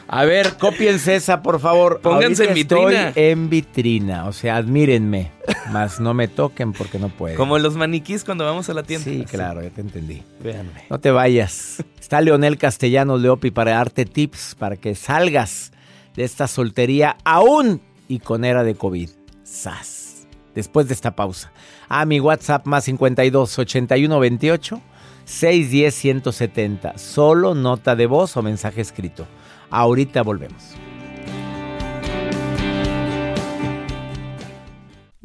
A 0.08 0.24
ver, 0.24 0.56
cópiense 0.58 1.16
esa, 1.16 1.42
por 1.42 1.58
favor. 1.60 2.00
Pónganse 2.00 2.44
en 2.44 2.54
vitrina. 2.54 3.08
Estoy 3.08 3.22
en 3.24 3.50
vitrina. 3.50 4.26
O 4.26 4.32
sea, 4.32 4.56
admírenme. 4.56 5.32
Más 5.72 5.98
no 6.00 6.14
me 6.14 6.28
toquen 6.28 6.72
porque 6.72 6.98
no 6.98 7.08
pueden. 7.08 7.36
Como 7.36 7.58
los 7.58 7.76
maniquís 7.76 8.24
cuando 8.24 8.44
vamos 8.44 8.68
a 8.68 8.74
la 8.74 8.82
tienda. 8.84 9.04
Sí, 9.04 9.22
Así. 9.24 9.36
claro, 9.36 9.62
ya 9.62 9.70
te 9.70 9.80
entendí. 9.80 10.22
Véanme. 10.42 10.84
No 10.90 11.00
te 11.00 11.10
vayas. 11.10 11.84
Está 12.00 12.20
Leonel 12.20 12.56
Castellanos 12.56 13.20
Leopi 13.20 13.50
para 13.50 13.72
darte 13.72 14.04
tips 14.04 14.54
para 14.56 14.76
que 14.76 14.94
salgas 14.94 15.72
de 16.14 16.24
esta 16.24 16.46
soltería 16.46 17.16
aún 17.24 17.80
y 18.08 18.20
con 18.20 18.44
era 18.44 18.62
de 18.62 18.74
COVID. 18.76 19.10
¡Sas! 19.42 20.26
Después 20.54 20.88
de 20.88 20.94
esta 20.94 21.16
pausa. 21.16 21.52
A 21.88 22.04
mi 22.06 22.20
WhatsApp 22.20 22.64
más 22.66 22.84
52 22.84 23.58
81 23.58 24.20
28 24.20 24.80
610 25.24 25.94
170. 25.94 26.98
Solo 26.98 27.54
nota 27.54 27.96
de 27.96 28.06
voz 28.06 28.36
o 28.36 28.42
mensaje 28.42 28.80
escrito. 28.80 29.26
Ahorita 29.70 30.22
volvemos. 30.22 30.76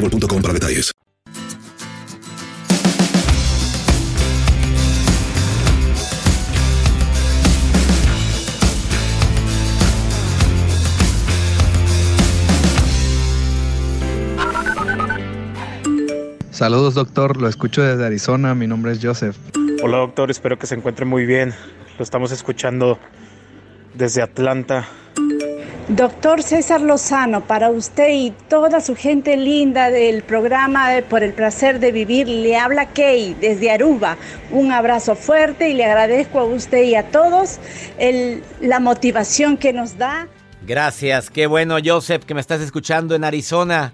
boostmobile.com 0.00 0.42
para 0.42 0.54
detalles. 0.54 0.92
Saludos 16.50 16.94
doctor, 16.94 17.38
lo 17.38 17.48
escucho 17.48 17.82
desde 17.82 18.04
Arizona, 18.04 18.54
mi 18.54 18.66
nombre 18.66 18.92
es 18.92 18.98
Joseph. 19.02 19.34
Hola 19.82 19.96
doctor, 19.96 20.30
espero 20.30 20.58
que 20.58 20.66
se 20.66 20.74
encuentre 20.74 21.06
muy 21.06 21.24
bien. 21.24 21.54
Lo 21.96 22.02
estamos 22.02 22.32
escuchando 22.32 22.98
desde 23.94 24.20
Atlanta. 24.20 24.86
Doctor 25.96 26.44
César 26.44 26.80
Lozano, 26.82 27.40
para 27.40 27.68
usted 27.68 28.10
y 28.12 28.30
toda 28.48 28.80
su 28.80 28.94
gente 28.94 29.36
linda 29.36 29.90
del 29.90 30.22
programa 30.22 30.90
Por 31.08 31.24
el 31.24 31.32
placer 31.32 31.80
de 31.80 31.90
vivir, 31.90 32.28
le 32.28 32.56
habla 32.56 32.86
Kay 32.86 33.34
desde 33.40 33.72
Aruba. 33.72 34.16
Un 34.52 34.70
abrazo 34.70 35.16
fuerte 35.16 35.68
y 35.68 35.74
le 35.74 35.84
agradezco 35.84 36.38
a 36.38 36.44
usted 36.44 36.84
y 36.84 36.94
a 36.94 37.10
todos 37.10 37.58
la 38.60 38.78
motivación 38.78 39.56
que 39.56 39.72
nos 39.72 39.98
da. 39.98 40.28
Gracias, 40.64 41.28
qué 41.28 41.48
bueno 41.48 41.78
Joseph 41.84 42.24
que 42.24 42.34
me 42.34 42.40
estás 42.40 42.60
escuchando 42.60 43.16
en 43.16 43.24
Arizona. 43.24 43.92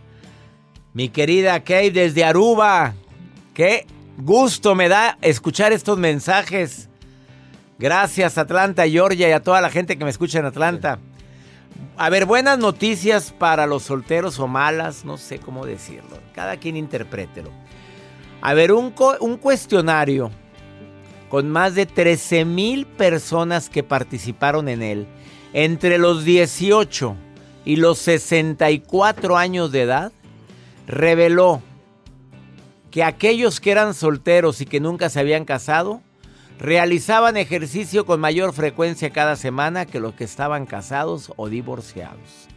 Mi 0.92 1.08
querida 1.08 1.64
Kay 1.64 1.88
desde 1.88 2.24
Aruba. 2.24 2.92
Qué 3.54 3.86
gusto 4.18 4.74
me 4.74 4.90
da 4.90 5.16
escuchar 5.22 5.72
estos 5.72 5.96
mensajes. 5.96 6.90
Gracias 7.78 8.36
Atlanta, 8.36 8.86
Georgia 8.86 9.30
y 9.30 9.32
a 9.32 9.40
toda 9.40 9.62
la 9.62 9.70
gente 9.70 9.96
que 9.96 10.04
me 10.04 10.10
escucha 10.10 10.40
en 10.40 10.44
Atlanta. 10.44 10.98
A 11.96 12.10
ver, 12.10 12.26
buenas 12.26 12.58
noticias 12.58 13.32
para 13.32 13.66
los 13.66 13.84
solteros 13.84 14.38
o 14.38 14.46
malas, 14.46 15.04
no 15.04 15.16
sé 15.16 15.38
cómo 15.38 15.64
decirlo. 15.64 16.18
Cada 16.34 16.58
quien 16.58 16.76
interprételo. 16.76 17.50
A 18.42 18.54
ver, 18.54 18.72
un, 18.72 18.94
un 19.20 19.36
cuestionario 19.38 20.30
con 21.28 21.50
más 21.50 21.74
de 21.74 21.86
13 21.86 22.44
mil 22.44 22.86
personas 22.86 23.68
que 23.68 23.82
participaron 23.82 24.68
en 24.68 24.82
él, 24.82 25.06
entre 25.52 25.98
los 25.98 26.24
18 26.24 27.16
y 27.64 27.76
los 27.76 27.98
64 27.98 29.36
años 29.36 29.72
de 29.72 29.82
edad, 29.82 30.12
reveló 30.86 31.62
que 32.90 33.02
aquellos 33.02 33.60
que 33.60 33.72
eran 33.72 33.92
solteros 33.94 34.60
y 34.60 34.66
que 34.66 34.80
nunca 34.80 35.08
se 35.10 35.20
habían 35.20 35.44
casado, 35.44 36.00
realizaban 36.58 37.36
ejercicio 37.36 38.06
con 38.06 38.20
mayor 38.20 38.52
frecuencia 38.52 39.10
cada 39.10 39.36
semana 39.36 39.86
que 39.86 40.00
los 40.00 40.14
que 40.14 40.24
estaban 40.24 40.66
casados 40.66 41.32
o 41.36 41.48
divorciados. 41.48 42.48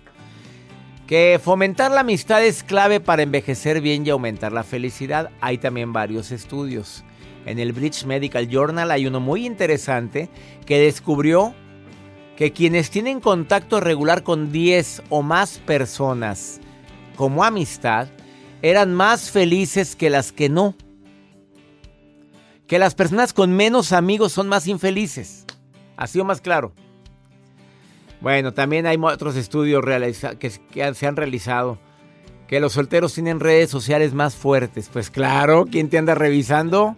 Que 1.08 1.40
fomentar 1.44 1.92
la 1.92 2.02
amistad 2.02 2.44
es 2.46 2.64
clave 2.64 3.00
para 3.00 3.24
envejecer 3.24 3.82
bien 3.82 4.06
y 4.06 4.12
aumentar 4.12 4.52
la 4.52 4.64
felicidad. 4.64 5.32
Hay 5.42 5.58
también 5.58 5.92
varios 5.92 6.32
estudios. 6.32 7.04
En 7.46 7.58
el 7.58 7.74
British 7.74 8.06
Medical 8.06 8.48
Journal 8.48 8.92
hay 8.92 9.08
uno 9.08 9.20
muy 9.20 9.46
interesante 9.46 10.30
que 10.66 10.80
descubrió 10.80 11.56
que 12.38 12.54
quienes 12.54 12.90
tienen 12.92 13.20
contacto 13.20 13.80
regular 13.80 14.24
con 14.24 14.52
10 14.52 15.04
o 15.10 15.24
más 15.24 15.58
personas 15.58 16.62
como 17.16 17.44
amistad 17.44 18.08
eran 18.62 18.94
más 18.94 19.32
felices 19.32 19.96
que 19.96 20.10
las 20.10 20.32
que 20.32 20.48
no. 20.48 20.76
Que 22.70 22.78
las 22.78 22.94
personas 22.94 23.34
con 23.34 23.52
menos 23.52 23.92
amigos 23.92 24.32
son 24.32 24.48
más 24.48 24.68
infelices. 24.68 25.46
Así 25.98 26.20
o 26.20 26.24
más 26.24 26.40
claro. 26.40 26.72
Bueno, 28.22 28.54
también 28.54 28.86
hay 28.86 28.96
otros 29.02 29.36
estudios 29.36 29.84
que, 30.38 30.52
se 30.94 31.08
han 31.08 31.16
realizado. 31.16 31.80
Que 32.48 32.60
los 32.60 32.74
solteros 32.74 33.16
tienen 33.16 33.40
redes 33.40 33.72
sociales 33.72 34.14
más 34.14 34.36
fuertes. 34.36 34.88
Pues 34.94 35.10
claro, 35.10 35.66
¿quién 35.66 35.90
te 35.90 35.98
anda 35.98 36.14
revisando? 36.14 36.94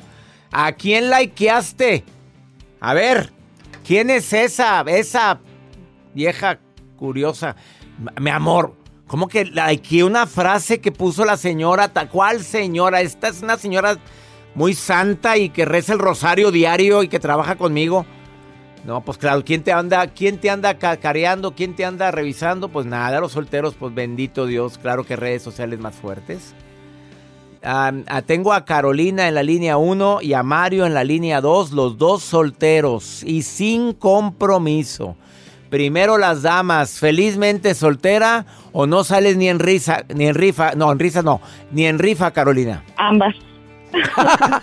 ¿A 0.51 0.73
quién 0.73 1.09
likeaste? 1.09 2.03
A 2.81 2.93
ver, 2.93 3.31
¿quién 3.87 4.09
es 4.09 4.33
esa? 4.33 4.81
Esa 4.81 5.39
vieja 6.13 6.59
curiosa. 6.97 7.55
Mi 8.19 8.29
amor, 8.29 8.75
¿cómo 9.07 9.29
que 9.29 9.45
likeé 9.45 10.03
una 10.03 10.27
frase 10.27 10.81
que 10.81 10.91
puso 10.91 11.23
la 11.23 11.37
señora? 11.37 11.89
¿Cuál 12.11 12.43
señora? 12.43 12.99
Esta 12.99 13.29
es 13.29 13.41
una 13.41 13.57
señora 13.57 13.97
muy 14.55 14.73
santa 14.73 15.37
y 15.37 15.49
que 15.49 15.65
reza 15.65 15.93
el 15.93 15.99
rosario 15.99 16.51
diario 16.51 17.03
y 17.03 17.07
que 17.07 17.19
trabaja 17.19 17.55
conmigo. 17.55 18.05
No, 18.85 19.01
pues 19.01 19.17
claro, 19.17 19.43
¿quién 19.45 19.63
te 19.63 19.71
anda, 19.71 20.07
quién 20.07 20.39
te 20.39 20.49
anda 20.49 20.79
cacareando? 20.79 21.53
¿Quién 21.53 21.75
te 21.75 21.85
anda 21.85 22.09
revisando? 22.09 22.69
Pues 22.69 22.85
nada, 22.87 23.19
los 23.19 23.31
solteros, 23.31 23.75
pues 23.75 23.93
bendito 23.93 24.47
Dios, 24.47 24.79
claro 24.79 25.03
que 25.03 25.15
redes 25.15 25.43
sociales 25.43 25.79
más 25.79 25.95
fuertes. 25.95 26.55
Ah, 27.63 27.91
tengo 28.25 28.53
a 28.53 28.65
Carolina 28.65 29.27
en 29.27 29.35
la 29.35 29.43
línea 29.43 29.77
1 29.77 30.23
y 30.23 30.33
a 30.33 30.41
Mario 30.41 30.87
en 30.87 30.95
la 30.95 31.03
línea 31.03 31.41
2, 31.41 31.73
los 31.73 31.97
dos 31.99 32.23
solteros 32.23 33.21
y 33.23 33.43
sin 33.43 33.93
compromiso. 33.93 35.15
Primero 35.69 36.17
las 36.17 36.41
damas, 36.41 36.99
felizmente 36.99 37.75
soltera 37.75 38.47
o 38.71 38.87
no 38.87 39.03
sales 39.03 39.37
ni 39.37 39.47
en 39.47 39.59
risa, 39.59 40.05
ni 40.13 40.25
en 40.25 40.33
rifa, 40.33 40.73
no, 40.73 40.91
en 40.91 40.97
risa 40.97 41.21
no, 41.21 41.39
ni 41.71 41.85
en 41.85 41.99
rifa, 41.99 42.31
Carolina. 42.31 42.83
Ambas. 42.97 43.35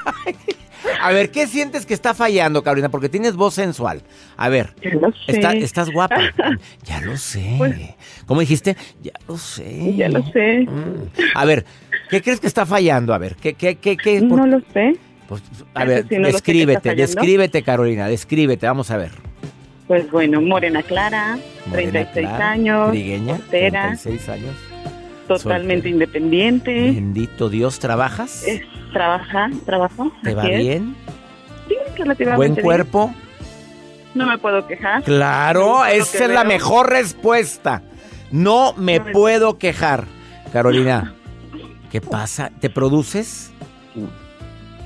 A 1.02 1.10
ver, 1.12 1.30
¿qué 1.30 1.46
sientes 1.46 1.84
que 1.86 1.92
está 1.94 2.14
fallando, 2.14 2.62
Carolina? 2.62 2.88
Porque 2.88 3.08
tienes 3.08 3.34
voz 3.34 3.54
sensual. 3.54 4.02
A 4.36 4.48
ver, 4.48 4.74
Ya 4.82 4.94
lo 4.94 5.10
sé. 5.12 5.18
está- 5.32 5.52
estás 5.52 5.90
guapa. 5.90 6.20
ya 6.84 7.00
lo 7.00 7.16
sé. 7.16 7.54
Pues- 7.58 7.76
¿Cómo 8.26 8.40
dijiste? 8.40 8.76
Ya 9.02 9.12
lo 9.26 9.36
sé. 9.36 9.94
Ya 9.96 10.08
lo 10.08 10.22
sé. 10.32 10.60
Mm. 10.60 11.10
A 11.34 11.44
ver, 11.44 11.64
¿qué 12.10 12.22
crees 12.22 12.40
que 12.40 12.46
está 12.46 12.64
fallando? 12.64 13.12
A 13.12 13.18
ver, 13.18 13.34
¿qué, 13.36 13.54
qué, 13.54 13.74
qué, 13.76 13.96
qué? 13.96 14.20
por- 14.22 14.38
No 14.38 14.46
lo 14.46 14.60
sé. 14.72 14.96
pues, 15.28 15.42
a 15.74 15.82
Eso 15.82 15.88
ver, 15.90 16.06
sí, 16.08 16.18
no 16.18 16.28
descríbete, 16.28 16.94
descríbete, 16.94 17.62
Carolina, 17.62 18.06
descríbete, 18.08 18.66
vamos 18.66 18.90
a 18.90 18.96
ver. 18.96 19.10
Pues 19.88 20.08
bueno, 20.10 20.40
morena 20.40 20.82
clara, 20.82 21.38
Morena 21.66 21.90
36 21.90 22.26
clara, 22.28 22.50
años, 22.50 22.90
trigueña, 22.92 23.36
soltera, 23.38 23.82
36 23.96 24.28
años. 24.28 24.54
totalmente 25.26 25.88
independiente. 25.88 26.72
Bendito 26.92 27.48
Dios, 27.48 27.78
¿trabajas? 27.78 28.44
Es, 28.46 28.60
trabaja, 28.92 29.50
trabajo. 29.64 30.12
¿Te 30.22 30.34
va 30.34 30.44
es. 30.48 30.58
bien? 30.58 30.96
Sí, 31.68 31.74
relativamente 31.96 32.36
¿Buen 32.36 32.54
bien. 32.54 32.64
cuerpo? 32.64 33.14
No 34.14 34.26
me 34.26 34.38
puedo 34.38 34.66
quejar. 34.66 35.02
Claro, 35.02 35.84
esa 35.84 36.18
que 36.18 36.24
es 36.24 36.30
la 36.30 36.44
mejor 36.44 36.90
respuesta. 36.90 37.82
No 38.30 38.74
me 38.76 39.00
puedo 39.00 39.58
quejar. 39.58 40.04
Carolina, 40.52 41.14
¿qué 41.90 42.00
pasa? 42.00 42.50
¿Te 42.60 42.70
produces? 42.70 43.52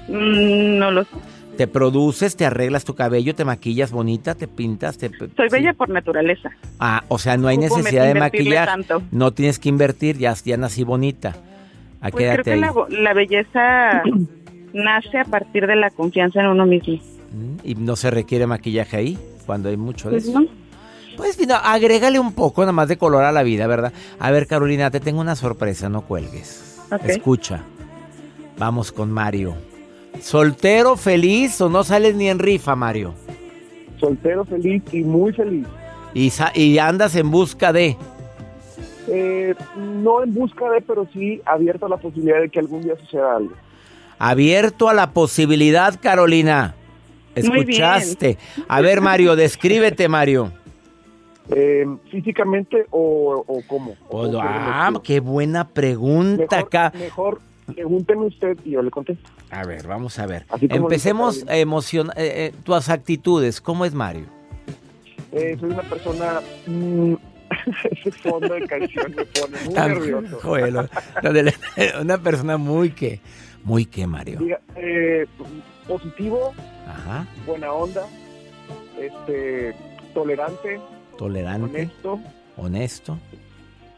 Mm, 0.08 0.78
no 0.78 0.90
lo 0.90 1.04
sé. 1.04 1.10
¿Te 1.56 1.66
produces? 1.66 2.36
¿Te 2.36 2.46
arreglas 2.46 2.84
tu 2.84 2.94
cabello? 2.94 3.34
¿Te 3.34 3.44
maquillas 3.44 3.92
bonita? 3.92 4.34
¿Te 4.34 4.48
pintas? 4.48 4.96
Te... 4.96 5.10
Soy 5.36 5.48
bella 5.50 5.74
por 5.74 5.90
naturaleza. 5.90 6.50
Ah, 6.80 7.04
o 7.08 7.18
sea, 7.18 7.36
no 7.36 7.48
hay 7.48 7.58
Ocupo 7.58 7.76
necesidad 7.76 8.12
de 8.12 8.54
tanto. 8.64 9.02
No 9.10 9.32
tienes 9.32 9.58
que 9.58 9.68
invertir, 9.68 10.16
ya, 10.18 10.34
ya 10.44 10.56
nací 10.56 10.82
bonita. 10.82 11.34
¿A 12.02 12.10
Pues 12.10 12.24
qué 12.24 12.42
creo 12.42 12.44
que 12.44 12.96
la, 13.00 13.14
belleza 13.14 14.02
nace 14.74 15.18
a 15.18 15.24
partir 15.24 15.66
de 15.66 15.76
la 15.76 15.90
confianza 15.90 16.40
en 16.40 16.48
uno 16.48 16.66
mismo. 16.66 16.94
Mm, 17.32 17.56
¿Y 17.64 17.74
no 17.76 17.96
se 17.96 18.10
requiere 18.10 18.46
maquillaje 18.46 18.96
ahí? 18.96 19.18
Cuando 19.46 19.68
hay 19.68 19.76
mucho 19.76 20.10
de 20.10 20.16
Pues 20.16 20.28
eso. 20.28 20.40
no. 20.40 20.46
Pues 21.16 21.38
mira, 21.38 21.58
agrégale 21.58 22.18
un 22.18 22.32
poco 22.32 22.62
nada 22.62 22.72
más 22.72 22.88
de 22.88 22.96
color 22.96 23.22
a 23.24 23.32
la 23.32 23.42
vida, 23.42 23.66
¿verdad? 23.66 23.92
A 24.18 24.30
ver, 24.30 24.46
Carolina, 24.46 24.90
te 24.90 24.98
tengo 24.98 25.20
una 25.20 25.36
sorpresa, 25.36 25.88
no 25.88 26.02
cuelgues. 26.02 26.80
Ok. 26.90 27.04
Escucha. 27.04 27.62
Vamos 28.58 28.92
con 28.92 29.10
Mario. 29.10 29.54
¿Soltero, 30.20 30.96
feliz 30.96 31.60
o 31.60 31.68
no 31.68 31.84
sales 31.84 32.14
ni 32.16 32.28
en 32.28 32.38
rifa, 32.38 32.74
Mario? 32.76 33.14
Soltero, 34.00 34.44
feliz 34.44 34.82
y 34.92 35.02
muy 35.02 35.32
feliz. 35.32 35.66
Y, 36.14 36.32
y 36.54 36.78
andas 36.78 37.14
en 37.14 37.30
busca 37.30 37.72
de... 37.72 37.96
Eh, 39.08 39.54
no 39.76 40.22
en 40.22 40.32
busca 40.32 40.70
de, 40.70 40.80
pero 40.80 41.06
sí 41.12 41.40
abierto 41.44 41.86
a 41.86 41.88
la 41.88 41.96
posibilidad 41.96 42.40
de 42.40 42.48
que 42.48 42.58
algún 42.60 42.82
día 42.82 42.96
suceda 42.96 43.36
algo. 43.36 43.52
Abierto 44.18 44.88
a 44.88 44.94
la 44.94 45.10
posibilidad, 45.10 45.98
Carolina. 46.00 46.74
¿Escuchaste? 47.34 48.38
A 48.68 48.80
ver, 48.80 49.00
Mario, 49.00 49.34
descríbete, 49.36 50.08
Mario. 50.08 50.52
Eh, 51.50 51.84
¿Físicamente 52.10 52.86
o, 52.90 53.42
o 53.46 53.62
cómo? 53.66 53.96
Pues, 54.08 54.28
¿O 54.28 54.30
qué 54.30 54.38
ah, 54.40 54.92
qué 55.02 55.20
buena 55.20 55.66
pregunta 55.66 56.42
Mejor- 56.56 56.58
acá. 56.66 56.92
Mejor 56.96 57.40
pregúnteme 57.66 58.26
usted 58.26 58.56
y 58.64 58.70
yo 58.72 58.82
le 58.82 58.90
contesto. 58.90 59.28
A 59.50 59.64
ver, 59.64 59.86
vamos 59.86 60.18
a 60.18 60.26
ver. 60.26 60.46
Empecemos 60.60 61.44
emocionar 61.48 62.16
eh, 62.16 62.46
eh, 62.46 62.52
tus 62.62 62.88
actitudes. 62.88 63.60
¿Cómo 63.60 63.84
es 63.84 63.94
Mario? 63.94 64.26
Eh, 65.32 65.56
soy 65.58 65.70
una 65.70 65.82
persona... 65.82 66.40
mm, 66.66 67.14
ese 67.90 68.11
fondo 68.12 68.55
de 68.55 68.66
canción 68.66 69.12
me 69.16 69.25
pone 69.27 69.57
muy 69.64 69.75
Tan- 69.75 69.92
nervioso. 69.94 70.38
Joder, 70.42 70.88
una 72.01 72.18
persona 72.18 72.57
muy 72.57 72.90
que, 72.90 73.20
muy 73.64 73.85
que 73.87 74.07
Mario. 74.07 74.38
Diga, 74.40 74.61
eh, 74.77 75.27
positivo, 75.87 76.53
Ajá. 76.88 77.27
buena 77.46 77.72
onda, 77.72 78.07
este, 78.98 79.75
tolerante, 80.14 80.81
Tolerante, 81.18 81.64
honesto, 81.83 82.20
honesto, 82.57 83.18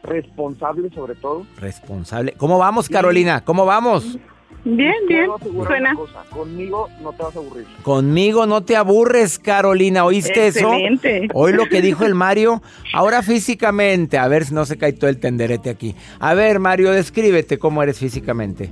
responsable 0.03 0.89
sobre 0.93 1.15
todo. 1.15 1.45
responsable. 1.59 2.33
¿Cómo 2.33 2.57
vamos, 2.57 2.89
Carolina? 2.89 3.43
¿Cómo 3.43 3.65
vamos? 3.65 4.17
Bien, 4.63 4.95
bien. 5.07 5.29
Suena. 5.67 5.93
conmigo 6.31 6.87
no 7.01 7.11
te 7.13 7.21
vas 7.23 7.35
a 7.35 7.39
aburrir. 7.39 7.65
Conmigo 7.83 8.47
no 8.47 8.63
te 8.63 8.75
aburres, 8.75 9.37
Carolina. 9.37 10.05
¿Oíste 10.05 10.47
Excelente. 10.47 11.25
eso? 11.25 11.33
Hoy 11.35 11.53
lo 11.53 11.65
que 11.69 11.81
dijo 11.81 12.03
el 12.05 12.15
Mario. 12.15 12.63
Ahora 12.93 13.21
físicamente. 13.21 14.17
A 14.17 14.27
ver 14.27 14.45
si 14.45 14.55
no 14.55 14.65
se 14.65 14.77
cae 14.77 14.93
todo 14.93 15.09
el 15.09 15.19
tenderete 15.19 15.69
aquí. 15.69 15.95
A 16.19 16.33
ver, 16.33 16.59
Mario, 16.59 16.91
descríbete 16.91 17.59
cómo 17.59 17.83
eres 17.83 17.99
físicamente. 17.99 18.71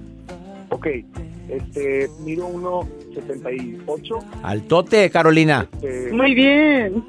Ok, 0.69 0.87
este, 1.49 2.09
mido 2.21 2.47
1.78. 2.49 4.19
Altote, 4.41 5.11
Carolina. 5.11 5.69
este, 5.73 6.11
Muy 6.11 6.33
bien. 6.33 7.03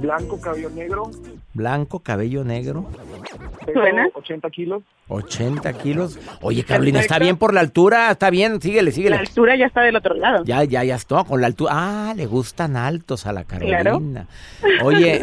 Blanco, 0.00 0.40
cabello 0.40 0.70
negro, 0.70 1.10
Blanco, 1.52 1.98
cabello 2.00 2.44
negro. 2.44 2.86
Peso 3.64 3.80
¿Suena? 3.80 4.08
80 4.14 4.50
kilos. 4.50 4.82
80 5.08 5.72
kilos. 5.74 6.18
Oye, 6.40 6.64
Carolina, 6.64 7.00
está 7.00 7.18
bien 7.18 7.36
por 7.36 7.52
la 7.54 7.60
altura. 7.60 8.10
Está 8.10 8.30
bien, 8.30 8.60
síguele, 8.60 8.92
síguele. 8.92 9.16
La 9.16 9.22
altura 9.22 9.56
ya 9.56 9.66
está 9.66 9.82
del 9.82 9.96
otro 9.96 10.14
lado. 10.14 10.44
Ya, 10.44 10.64
ya, 10.64 10.84
ya 10.84 10.94
está, 10.94 11.24
con 11.24 11.40
la 11.40 11.46
altura. 11.48 11.72
Ah, 11.74 12.12
le 12.16 12.26
gustan 12.26 12.76
altos 12.76 13.26
a 13.26 13.32
la 13.32 13.44
Claro. 13.44 13.84
Carolina. 13.84 14.26
Oye, 14.82 15.20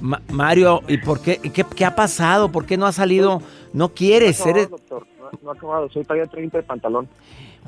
Ma- 0.00 0.20
Mario, 0.30 0.82
¿y 0.88 0.98
por 0.98 1.20
qué, 1.20 1.38
qué? 1.38 1.64
qué 1.64 1.84
ha 1.84 1.94
pasado? 1.94 2.50
¿Por 2.52 2.66
qué 2.66 2.76
no 2.76 2.86
ha 2.86 2.92
salido? 2.92 3.42
No 3.72 3.90
quieres, 3.90 4.38
no, 4.40 4.46
ha 4.46 4.50
eres... 4.50 4.66
acabado, 4.66 4.78
doctor, 4.88 5.06
no, 5.20 5.38
no 5.42 5.50
ha 5.50 5.54
acabado, 5.54 5.90
soy 5.90 6.04
talla 6.04 6.26
30 6.26 6.58
de 6.58 6.62
pantalón. 6.64 7.08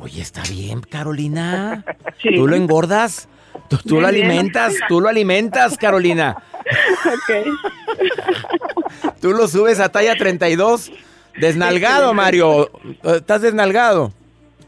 Oye, 0.00 0.20
está 0.20 0.42
bien, 0.50 0.80
Carolina. 0.80 1.84
Sí. 2.22 2.30
¿Tú 2.34 2.46
lo 2.46 2.56
engordas? 2.56 3.28
¿Tú, 3.68 3.76
tú 3.78 4.00
lo 4.00 4.06
alimentas? 4.06 4.74
¿Tú 4.88 5.00
lo 5.00 5.08
alimentas, 5.08 5.76
Carolina? 5.76 6.36
Ok. 7.06 7.46
¿Tú 9.20 9.32
lo 9.32 9.48
subes 9.48 9.80
a 9.80 9.88
talla 9.88 10.14
32? 10.16 10.92
Desnalgado, 11.40 12.14
Mario. 12.14 12.70
¿Estás 13.04 13.42
desnalgado? 13.42 14.12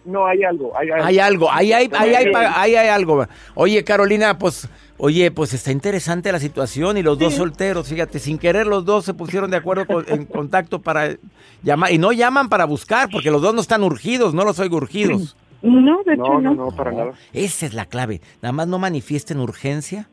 No, 0.04 0.26
hay 0.26 0.42
algo, 0.42 0.76
hay 0.76 0.90
algo. 0.90 1.04
Hay 1.04 1.18
algo, 1.18 1.50
hay, 1.50 1.72
hay, 1.72 1.92
ahí 2.34 2.76
hay 2.76 2.88
algo. 2.88 3.26
Oye, 3.54 3.84
Carolina, 3.84 4.38
pues, 4.38 4.68
oye, 4.96 5.30
pues 5.30 5.52
está 5.52 5.70
interesante 5.70 6.32
la 6.32 6.40
situación 6.40 6.96
y 6.96 7.02
los 7.02 7.18
dos 7.18 7.34
solteros, 7.34 7.88
fíjate, 7.88 8.18
sin 8.18 8.38
querer 8.38 8.66
los 8.66 8.84
dos 8.86 9.04
se 9.04 9.12
pusieron 9.14 9.50
de 9.50 9.58
acuerdo 9.58 9.86
con- 9.86 10.04
en 10.08 10.24
contacto 10.24 10.80
para 10.80 11.16
llamar. 11.62 11.92
Y 11.92 11.98
no 11.98 12.12
llaman 12.12 12.48
para 12.48 12.64
buscar, 12.64 13.10
porque 13.10 13.30
los 13.30 13.42
dos 13.42 13.54
no 13.54 13.60
están 13.60 13.82
urgidos, 13.82 14.32
no 14.32 14.44
los 14.44 14.58
oigo 14.58 14.76
urgidos. 14.78 15.36
No, 15.62 16.02
de 16.04 16.14
hecho 16.14 16.22
No, 16.22 16.40
no. 16.40 16.54
no, 16.54 16.64
no, 16.66 16.76
para 16.76 16.92
nada. 16.92 17.12
Esa 17.32 17.66
es 17.66 17.74
la 17.74 17.86
clave. 17.86 18.20
Nada 18.42 18.52
más 18.52 18.68
no 18.68 18.78
manifiesten 18.78 19.40
urgencia 19.40 20.08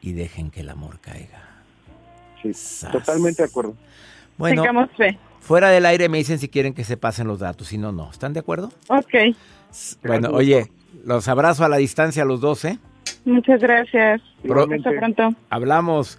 y 0.00 0.12
dejen 0.12 0.50
que 0.50 0.60
el 0.60 0.68
amor 0.70 1.00
caiga. 1.00 1.42
Sí, 2.42 2.54
Sas. 2.54 2.92
totalmente 2.92 3.42
de 3.42 3.48
acuerdo. 3.48 3.74
Bueno, 4.38 4.62
Tengamos 4.62 4.90
fe. 4.96 5.18
fuera 5.40 5.68
del 5.70 5.84
aire 5.86 6.08
me 6.08 6.18
dicen 6.18 6.38
si 6.38 6.48
quieren 6.48 6.72
que 6.72 6.84
se 6.84 6.96
pasen 6.96 7.26
los 7.26 7.38
datos, 7.40 7.66
si 7.68 7.76
no, 7.78 7.92
no. 7.92 8.10
¿Están 8.10 8.32
de 8.32 8.40
acuerdo? 8.40 8.70
Ok. 8.88 9.12
Bueno, 9.12 9.34
Gracias, 10.02 10.32
oye, 10.32 10.72
los 11.04 11.28
abrazo 11.28 11.64
a 11.64 11.68
la 11.68 11.76
distancia 11.76 12.22
a 12.22 12.26
los 12.26 12.40
dos, 12.40 12.64
¿eh? 12.64 12.78
Muchas 13.24 13.60
gracias. 13.60 14.22
Pro- 14.42 14.62
Hasta 14.72 14.90
pronto. 14.90 15.30
Hablamos. 15.50 16.18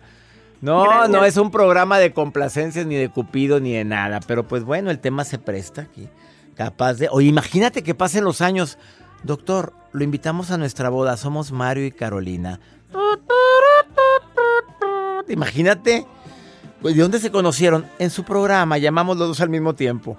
No, 0.62 0.84
Gracias. 0.84 1.10
no 1.10 1.26
es 1.26 1.38
un 1.38 1.50
programa 1.50 1.98
de 1.98 2.14
complacencias 2.14 2.86
ni 2.86 2.94
de 2.96 3.10
cupido 3.10 3.60
ni 3.60 3.72
de 3.74 3.84
nada, 3.84 4.20
pero 4.28 4.48
pues 4.48 4.64
bueno, 4.64 4.92
el 4.92 5.00
tema 5.00 5.24
se 5.24 5.40
presta 5.40 5.82
aquí. 5.82 6.08
Capaz 6.56 6.96
de... 6.96 7.08
Oye, 7.12 7.28
imagínate 7.28 7.84
que 7.84 7.96
pasen 7.96 8.24
los 8.24 8.42
años. 8.42 8.78
Doctor, 9.24 9.74
lo 9.94 10.04
invitamos 10.04 10.52
a 10.52 10.58
nuestra 10.58 10.90
boda. 10.90 11.18
Somos 11.18 11.52
Mario 11.52 11.86
y 11.86 11.92
Carolina. 11.92 12.60
Imagínate. 15.28 16.06
Pues, 16.82 16.96
¿De 16.96 17.02
dónde 17.02 17.20
se 17.20 17.32
conocieron? 17.32 17.86
En 18.00 18.10
su 18.10 18.24
programa. 18.24 18.78
Llamamos 18.78 19.18
los 19.18 19.28
dos 19.30 19.42
al 19.42 19.50
mismo 19.50 19.76
tiempo. 19.76 20.18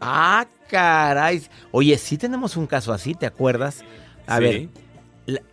Ah, 0.00 0.46
caray. 0.68 1.42
Oye, 1.70 1.96
sí 1.98 2.16
tenemos 2.18 2.56
un 2.56 2.66
caso 2.66 2.92
así, 2.92 3.14
¿te 3.14 3.26
acuerdas? 3.26 3.82
A 4.26 4.38
Sí. 4.38 4.42
ver, 4.42 4.68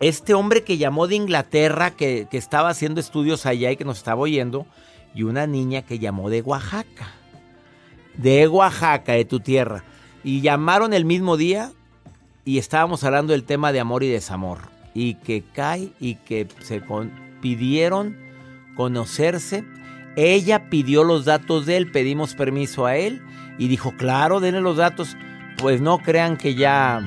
este 0.00 0.34
hombre 0.34 0.62
que 0.64 0.78
llamó 0.78 1.06
de 1.06 1.16
Inglaterra, 1.16 1.90
que, 1.90 2.26
que 2.30 2.38
estaba 2.38 2.70
haciendo 2.70 3.00
estudios 3.00 3.44
allá 3.46 3.70
y 3.70 3.76
que 3.76 3.84
nos 3.84 3.98
estaba 3.98 4.20
oyendo, 4.22 4.66
y 5.14 5.22
una 5.24 5.46
niña 5.46 5.82
que 5.82 5.98
llamó 5.98 6.30
de 6.30 6.42
Oaxaca. 6.42 7.08
De 8.16 8.46
Oaxaca, 8.48 9.12
de 9.12 9.24
tu 9.24 9.40
tierra. 9.40 9.84
Y 10.26 10.40
llamaron 10.40 10.92
el 10.92 11.04
mismo 11.04 11.36
día 11.36 11.70
y 12.44 12.58
estábamos 12.58 13.04
hablando 13.04 13.32
del 13.32 13.44
tema 13.44 13.70
de 13.70 13.78
amor 13.78 14.02
y 14.02 14.08
desamor. 14.08 14.58
Y 14.92 15.14
que 15.14 15.44
cae 15.54 15.90
y 16.00 16.16
que 16.16 16.48
se 16.58 16.82
pidieron 17.40 18.16
conocerse. 18.74 19.64
Ella 20.16 20.68
pidió 20.68 21.04
los 21.04 21.26
datos 21.26 21.64
de 21.64 21.76
él, 21.76 21.92
pedimos 21.92 22.34
permiso 22.34 22.86
a 22.86 22.96
él 22.96 23.22
y 23.56 23.68
dijo, 23.68 23.92
claro, 23.96 24.40
denle 24.40 24.62
los 24.62 24.78
datos. 24.78 25.16
Pues 25.58 25.80
no 25.80 25.98
crean 25.98 26.36
que 26.36 26.56
ya... 26.56 27.02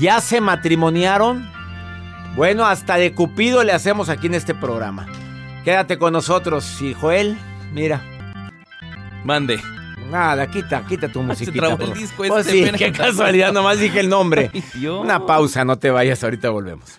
Ya 0.00 0.20
se 0.20 0.40
matrimoniaron. 0.40 1.48
Bueno, 2.34 2.66
hasta 2.66 2.96
de 2.96 3.12
Cupido 3.14 3.62
le 3.62 3.70
hacemos 3.70 4.08
aquí 4.08 4.26
en 4.26 4.34
este 4.34 4.56
programa. 4.56 5.06
Quédate 5.64 5.98
con 5.98 6.14
nosotros, 6.14 6.82
y 6.82 6.94
Joel, 6.94 7.38
mira. 7.72 8.02
Mande. 9.24 9.60
Nada, 10.10 10.46
quita, 10.50 10.84
quita 10.86 11.08
tu 11.08 11.22
musiquita. 11.22 11.66
trabó 11.66 11.84
el 11.84 11.94
disco 11.94 12.24
Pues 12.26 12.46
este, 12.46 12.70
sí, 12.70 12.72
qué 12.78 12.92
casualidad, 12.92 13.52
nomás 13.52 13.78
dije 13.78 14.00
el 14.00 14.08
nombre. 14.08 14.50
Una 15.00 15.24
pausa, 15.26 15.64
no 15.64 15.78
te 15.78 15.90
vayas, 15.90 16.22
ahorita 16.24 16.50
volvemos. 16.50 16.98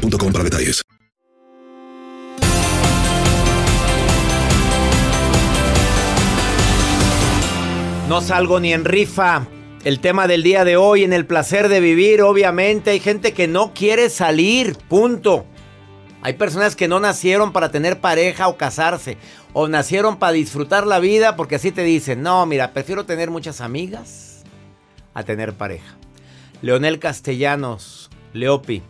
para 0.00 0.44
detalles. 0.44 0.82
No 8.08 8.20
salgo 8.20 8.60
ni 8.60 8.72
en 8.72 8.84
rifa. 8.84 9.46
El 9.84 9.98
tema 9.98 10.28
del 10.28 10.42
día 10.42 10.64
de 10.64 10.76
hoy 10.76 11.02
en 11.02 11.12
el 11.12 11.26
placer 11.26 11.68
de 11.68 11.80
vivir, 11.80 12.22
obviamente 12.22 12.90
hay 12.90 13.00
gente 13.00 13.32
que 13.32 13.48
no 13.48 13.72
quiere 13.74 14.10
salir, 14.10 14.76
punto. 14.76 15.44
Hay 16.22 16.34
personas 16.34 16.76
que 16.76 16.86
no 16.86 17.00
nacieron 17.00 17.52
para 17.52 17.72
tener 17.72 18.00
pareja 18.00 18.46
o 18.46 18.56
casarse, 18.56 19.16
o 19.52 19.66
nacieron 19.66 20.18
para 20.18 20.32
disfrutar 20.32 20.86
la 20.86 21.00
vida 21.00 21.34
porque 21.34 21.56
así 21.56 21.72
te 21.72 21.82
dicen, 21.82 22.22
no, 22.22 22.46
mira, 22.46 22.72
prefiero 22.72 23.06
tener 23.06 23.30
muchas 23.30 23.60
amigas 23.60 24.44
a 25.14 25.24
tener 25.24 25.54
pareja. 25.54 25.96
Leonel 26.60 27.00
Castellanos, 27.00 28.08
Leopi, 28.32 28.82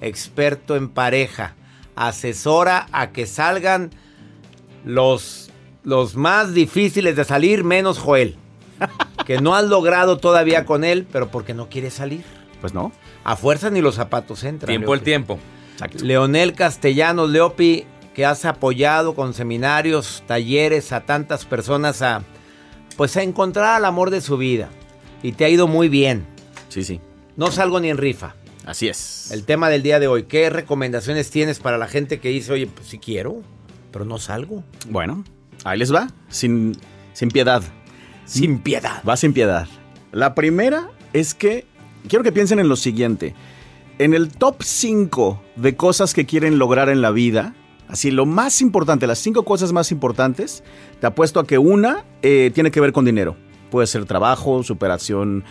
experto 0.00 0.76
en 0.76 0.88
pareja, 0.88 1.54
asesora 1.96 2.86
a 2.92 3.10
que 3.10 3.26
salgan 3.26 3.90
los, 4.84 5.50
los 5.82 6.16
más 6.16 6.54
difíciles 6.54 7.16
de 7.16 7.24
salir, 7.24 7.64
menos 7.64 7.98
Joel. 7.98 8.36
Que 9.26 9.38
no 9.40 9.54
has 9.54 9.64
logrado 9.64 10.18
todavía 10.18 10.64
con 10.64 10.82
él, 10.82 11.06
pero 11.12 11.30
porque 11.30 11.54
no 11.54 11.68
quiere 11.68 11.90
salir. 11.90 12.24
Pues 12.60 12.74
no. 12.74 12.90
A 13.22 13.36
fuerza 13.36 13.70
ni 13.70 13.80
los 13.80 13.94
zapatos 13.94 14.42
entran. 14.42 14.66
Tiempo 14.66 14.92
el 14.92 15.02
tiempo. 15.02 15.38
Leonel 16.02 16.54
Castellanos, 16.54 17.30
Leopi, 17.30 17.84
que 18.14 18.26
has 18.26 18.44
apoyado 18.44 19.14
con 19.14 19.34
seminarios, 19.34 20.24
talleres 20.26 20.92
a 20.92 21.02
tantas 21.02 21.44
personas 21.44 22.02
a 22.02 22.22
pues 22.96 23.16
a 23.16 23.22
encontrar 23.22 23.76
al 23.76 23.84
amor 23.84 24.10
de 24.10 24.20
su 24.20 24.36
vida. 24.36 24.68
Y 25.22 25.32
te 25.32 25.44
ha 25.44 25.48
ido 25.48 25.66
muy 25.66 25.88
bien. 25.88 26.26
Sí, 26.68 26.82
sí. 26.82 27.00
No 27.36 27.50
salgo 27.50 27.80
ni 27.80 27.88
en 27.88 27.98
rifa. 27.98 28.34
Así 28.70 28.86
es. 28.86 29.32
El 29.32 29.42
tema 29.42 29.68
del 29.68 29.82
día 29.82 29.98
de 29.98 30.06
hoy, 30.06 30.22
¿qué 30.22 30.48
recomendaciones 30.48 31.28
tienes 31.28 31.58
para 31.58 31.76
la 31.76 31.88
gente 31.88 32.20
que 32.20 32.28
dice, 32.28 32.52
oye, 32.52 32.68
pues 32.68 32.86
sí 32.86 33.00
quiero, 33.00 33.42
pero 33.90 34.04
no 34.04 34.18
salgo? 34.18 34.62
Bueno, 34.88 35.24
ahí 35.64 35.76
les 35.76 35.92
va. 35.92 36.06
Sin, 36.28 36.76
sin 37.12 37.30
piedad. 37.30 37.64
Sin 38.26 38.60
piedad. 38.60 39.02
Va 39.02 39.16
sin 39.16 39.32
piedad. 39.32 39.66
La 40.12 40.36
primera 40.36 40.88
es 41.12 41.34
que 41.34 41.66
quiero 42.08 42.22
que 42.22 42.30
piensen 42.30 42.60
en 42.60 42.68
lo 42.68 42.76
siguiente. 42.76 43.34
En 43.98 44.14
el 44.14 44.30
top 44.30 44.62
5 44.62 45.42
de 45.56 45.74
cosas 45.74 46.14
que 46.14 46.24
quieren 46.24 46.60
lograr 46.60 46.90
en 46.90 47.02
la 47.02 47.10
vida, 47.10 47.56
así 47.88 48.12
lo 48.12 48.24
más 48.24 48.60
importante, 48.60 49.08
las 49.08 49.18
cinco 49.18 49.44
cosas 49.44 49.72
más 49.72 49.90
importantes, 49.90 50.62
te 51.00 51.08
apuesto 51.08 51.40
a 51.40 51.46
que 51.46 51.58
una 51.58 52.04
eh, 52.22 52.52
tiene 52.54 52.70
que 52.70 52.80
ver 52.80 52.92
con 52.92 53.04
dinero. 53.04 53.36
Puede 53.68 53.88
ser 53.88 54.04
trabajo, 54.04 54.62
superación 54.62 55.42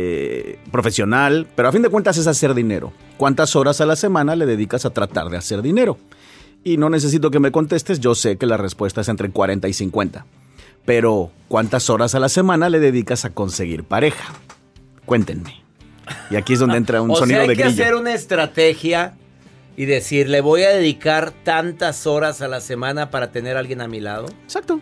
eh, 0.00 0.60
profesional, 0.70 1.48
pero 1.56 1.68
a 1.68 1.72
fin 1.72 1.82
de 1.82 1.88
cuentas 1.88 2.16
es 2.18 2.28
hacer 2.28 2.54
dinero. 2.54 2.92
¿Cuántas 3.16 3.56
horas 3.56 3.80
a 3.80 3.86
la 3.86 3.96
semana 3.96 4.36
le 4.36 4.46
dedicas 4.46 4.84
a 4.84 4.90
tratar 4.90 5.28
de 5.28 5.36
hacer 5.36 5.60
dinero? 5.60 5.98
Y 6.62 6.76
no 6.76 6.88
necesito 6.88 7.32
que 7.32 7.40
me 7.40 7.50
contestes, 7.50 7.98
yo 7.98 8.14
sé 8.14 8.36
que 8.36 8.46
la 8.46 8.56
respuesta 8.56 9.00
es 9.00 9.08
entre 9.08 9.28
40 9.30 9.66
y 9.66 9.72
50. 9.72 10.24
Pero, 10.84 11.32
¿cuántas 11.48 11.90
horas 11.90 12.14
a 12.14 12.20
la 12.20 12.28
semana 12.28 12.70
le 12.70 12.78
dedicas 12.78 13.24
a 13.24 13.30
conseguir 13.30 13.82
pareja? 13.82 14.34
Cuéntenme. 15.04 15.64
Y 16.30 16.36
aquí 16.36 16.52
es 16.52 16.60
donde 16.60 16.76
entra 16.76 17.02
un 17.02 17.10
o 17.10 17.16
sonido 17.16 17.38
sea, 17.38 17.42
hay 17.42 17.48
de 17.48 17.56
que 17.56 17.64
grillo. 17.64 17.82
hacer 17.82 17.94
una 17.96 18.14
estrategia 18.14 19.14
y 19.76 19.86
decir, 19.86 20.28
le 20.28 20.40
voy 20.40 20.62
a 20.62 20.68
dedicar 20.68 21.32
tantas 21.32 22.06
horas 22.06 22.40
a 22.40 22.46
la 22.46 22.60
semana 22.60 23.10
para 23.10 23.32
tener 23.32 23.56
a 23.56 23.58
alguien 23.60 23.80
a 23.80 23.88
mi 23.88 23.98
lado. 23.98 24.26
Exacto. 24.44 24.80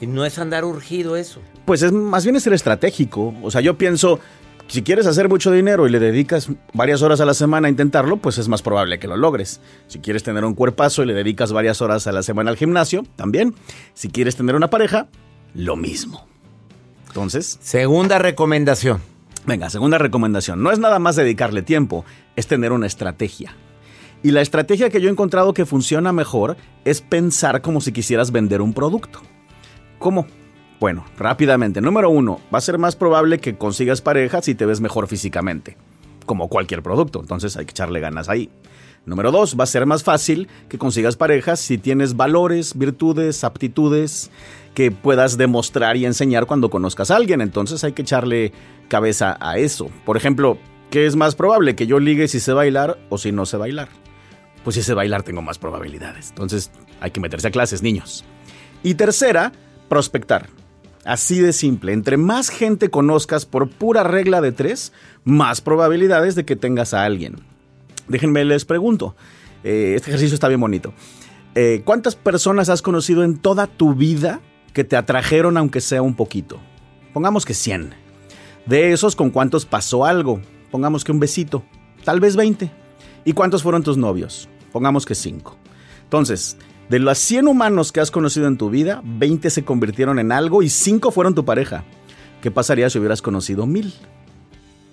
Y 0.00 0.06
no 0.06 0.24
es 0.24 0.38
andar 0.38 0.64
urgido 0.64 1.14
eso. 1.16 1.42
Pues 1.64 1.82
es 1.82 1.92
más 1.92 2.24
bien 2.24 2.36
es 2.36 2.42
ser 2.42 2.52
estratégico. 2.52 3.34
O 3.42 3.50
sea, 3.50 3.60
yo 3.60 3.78
pienso, 3.78 4.20
si 4.66 4.82
quieres 4.82 5.06
hacer 5.06 5.28
mucho 5.28 5.50
dinero 5.50 5.86
y 5.86 5.90
le 5.90 5.98
dedicas 5.98 6.48
varias 6.72 7.02
horas 7.02 7.20
a 7.20 7.24
la 7.24 7.34
semana 7.34 7.68
a 7.68 7.70
intentarlo, 7.70 8.18
pues 8.18 8.38
es 8.38 8.48
más 8.48 8.62
probable 8.62 8.98
que 8.98 9.08
lo 9.08 9.16
logres. 9.16 9.60
Si 9.86 9.98
quieres 10.00 10.22
tener 10.22 10.44
un 10.44 10.54
cuerpazo 10.54 11.02
y 11.02 11.06
le 11.06 11.14
dedicas 11.14 11.52
varias 11.52 11.80
horas 11.80 12.06
a 12.06 12.12
la 12.12 12.22
semana 12.22 12.50
al 12.50 12.56
gimnasio, 12.56 13.04
también. 13.16 13.54
Si 13.94 14.08
quieres 14.08 14.36
tener 14.36 14.54
una 14.54 14.68
pareja, 14.70 15.08
lo 15.54 15.76
mismo. 15.76 16.26
Entonces, 17.08 17.58
Segunda 17.62 18.18
recomendación. 18.18 19.00
venga, 19.46 19.70
segunda 19.70 19.98
recomendación. 19.98 20.62
No 20.62 20.70
es 20.72 20.78
nada 20.78 20.98
más 20.98 21.16
dedicarle 21.16 21.62
tiempo, 21.62 22.04
es 22.36 22.46
tener 22.46 22.72
una 22.72 22.86
estrategia. 22.86 23.54
Y 24.22 24.30
la 24.32 24.40
estrategia 24.40 24.90
que 24.90 25.00
yo 25.00 25.08
he 25.08 25.12
encontrado 25.12 25.52
que 25.54 25.66
funciona 25.66 26.12
mejor 26.12 26.56
es 26.84 27.00
pensar 27.02 27.60
como 27.62 27.80
si 27.80 27.92
quisieras 27.92 28.32
vender 28.32 28.62
un 28.62 28.72
producto. 28.72 29.20
¿Cómo? 29.98 30.26
Bueno, 30.84 31.06
rápidamente. 31.16 31.80
Número 31.80 32.10
uno, 32.10 32.42
va 32.54 32.58
a 32.58 32.60
ser 32.60 32.76
más 32.76 32.94
probable 32.94 33.38
que 33.38 33.56
consigas 33.56 34.02
pareja 34.02 34.42
si 34.42 34.54
te 34.54 34.66
ves 34.66 34.82
mejor 34.82 35.06
físicamente. 35.08 35.78
Como 36.26 36.50
cualquier 36.50 36.82
producto, 36.82 37.20
entonces 37.20 37.56
hay 37.56 37.64
que 37.64 37.70
echarle 37.70 38.00
ganas 38.00 38.28
ahí. 38.28 38.50
Número 39.06 39.32
dos, 39.32 39.56
va 39.58 39.64
a 39.64 39.66
ser 39.66 39.86
más 39.86 40.04
fácil 40.04 40.46
que 40.68 40.76
consigas 40.76 41.16
parejas 41.16 41.58
si 41.58 41.78
tienes 41.78 42.16
valores, 42.16 42.76
virtudes, 42.76 43.44
aptitudes 43.44 44.30
que 44.74 44.90
puedas 44.90 45.38
demostrar 45.38 45.96
y 45.96 46.04
enseñar 46.04 46.44
cuando 46.44 46.68
conozcas 46.68 47.10
a 47.10 47.16
alguien. 47.16 47.40
Entonces 47.40 47.82
hay 47.82 47.92
que 47.92 48.02
echarle 48.02 48.52
cabeza 48.88 49.38
a 49.40 49.56
eso. 49.56 49.88
Por 50.04 50.18
ejemplo, 50.18 50.58
¿qué 50.90 51.06
es 51.06 51.16
más 51.16 51.34
probable? 51.34 51.76
¿Que 51.76 51.86
yo 51.86 51.98
ligue 51.98 52.28
si 52.28 52.40
sé 52.40 52.52
bailar 52.52 52.98
o 53.08 53.16
si 53.16 53.32
no 53.32 53.46
sé 53.46 53.56
bailar? 53.56 53.88
Pues 54.64 54.76
si 54.76 54.82
sé 54.82 54.92
bailar 54.92 55.22
tengo 55.22 55.40
más 55.40 55.56
probabilidades. 55.56 56.28
Entonces 56.28 56.70
hay 57.00 57.10
que 57.10 57.20
meterse 57.20 57.48
a 57.48 57.52
clases, 57.52 57.82
niños. 57.82 58.22
Y 58.82 58.96
tercera, 58.96 59.50
prospectar. 59.88 60.50
Así 61.04 61.38
de 61.40 61.52
simple. 61.52 61.92
Entre 61.92 62.16
más 62.16 62.48
gente 62.48 62.90
conozcas 62.90 63.44
por 63.46 63.68
pura 63.68 64.02
regla 64.02 64.40
de 64.40 64.52
tres, 64.52 64.92
más 65.24 65.60
probabilidades 65.60 66.34
de 66.34 66.44
que 66.44 66.56
tengas 66.56 66.94
a 66.94 67.04
alguien. 67.04 67.36
Déjenme 68.08 68.44
les 68.44 68.64
pregunto. 68.64 69.14
eh, 69.64 69.94
este 69.96 70.10
ejercicio 70.10 70.34
está 70.34 70.48
bien 70.48 70.60
bonito. 70.60 70.92
Eh, 71.54 71.82
¿Cuántas 71.84 72.16
personas 72.16 72.68
has 72.68 72.82
conocido 72.82 73.22
en 73.22 73.38
toda 73.38 73.66
tu 73.66 73.94
vida 73.94 74.40
que 74.72 74.84
te 74.84 74.96
atrajeron 74.96 75.56
aunque 75.56 75.80
sea 75.80 76.02
un 76.02 76.14
poquito? 76.14 76.58
Pongamos 77.12 77.44
que 77.44 77.54
100. 77.54 77.94
De 78.66 78.92
esos, 78.92 79.14
¿con 79.14 79.30
cuántos 79.30 79.66
pasó 79.66 80.04
algo? 80.04 80.40
Pongamos 80.70 81.04
que 81.04 81.12
un 81.12 81.20
besito. 81.20 81.62
Tal 82.04 82.18
vez 82.18 82.34
20. 82.34 82.70
¿Y 83.24 83.32
cuántos 83.32 83.62
fueron 83.62 83.82
tus 83.82 83.96
novios? 83.96 84.48
Pongamos 84.72 85.06
que 85.06 85.14
5. 85.14 85.56
Entonces, 86.02 86.56
de 86.88 86.98
los 86.98 87.18
100 87.18 87.48
humanos 87.48 87.92
que 87.92 88.00
has 88.00 88.10
conocido 88.10 88.46
en 88.46 88.58
tu 88.58 88.70
vida, 88.70 89.02
20 89.04 89.50
se 89.50 89.64
convirtieron 89.64 90.18
en 90.18 90.32
algo 90.32 90.62
y 90.62 90.68
5 90.68 91.10
fueron 91.10 91.34
tu 91.34 91.44
pareja. 91.44 91.84
¿Qué 92.42 92.50
pasaría 92.50 92.90
si 92.90 92.98
hubieras 92.98 93.22
conocido 93.22 93.66
1000? 93.66 93.94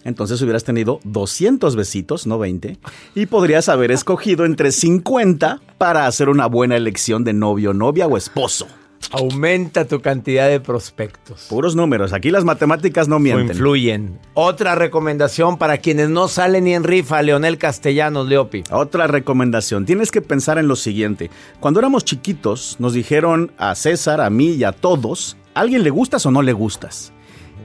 Entonces 0.04 0.42
hubieras 0.42 0.64
tenido 0.64 1.00
200 1.04 1.76
besitos, 1.76 2.26
no 2.26 2.40
20, 2.40 2.78
y 3.14 3.26
podrías 3.28 3.70
haber 3.70 3.92
escogido 3.92 4.46
entre 4.46 4.72
50 4.72 5.62
para 5.78 6.08
hacer 6.08 6.30
una 6.30 6.48
buena 6.48 6.76
elección 6.76 7.24
de 7.24 7.34
novio, 7.34 7.74
novia 7.74 8.08
o 8.08 8.18
esposo. 8.18 8.68
Aumenta 9.10 9.86
tu 9.86 10.00
cantidad 10.00 10.48
de 10.48 10.60
prospectos. 10.60 11.48
Puros 11.50 11.76
números, 11.76 12.14
aquí 12.14 12.30
las 12.30 12.46
matemáticas 12.46 13.08
no 13.08 13.18
O 13.18 13.20
mienten. 13.20 13.50
influyen. 13.50 14.20
Otra 14.36 14.76
recomendación 14.76 15.58
para 15.58 15.80
quienes 15.80 16.10
no 16.10 16.28
salen 16.28 16.66
ni 16.66 16.74
en 16.74 16.84
rifa, 16.84 17.22
Leonel 17.22 17.58
Castellanos, 17.58 18.28
Leopi. 18.28 18.64
Otra 18.72 19.08
recomendación, 19.08 19.86
tienes 19.86 20.12
que 20.12 20.22
pensar 20.22 20.58
en 20.58 20.68
lo 20.68 20.76
siguiente. 20.76 21.30
Cuando 21.60 21.80
éramos 21.80 22.06
chiquitos, 22.06 22.78
nos 22.80 22.94
dijeron 22.94 23.52
a 23.58 23.76
César, 23.76 24.22
a 24.22 24.30
mí 24.30 24.52
y 24.52 24.64
a 24.64 24.72
todos, 24.72 25.36
¿a 25.56 25.62
alguien 25.62 25.84
le 25.84 25.90
gustas 25.90 26.26
o 26.26 26.32
no 26.32 26.42
le 26.42 26.54
gustas? 26.54 27.12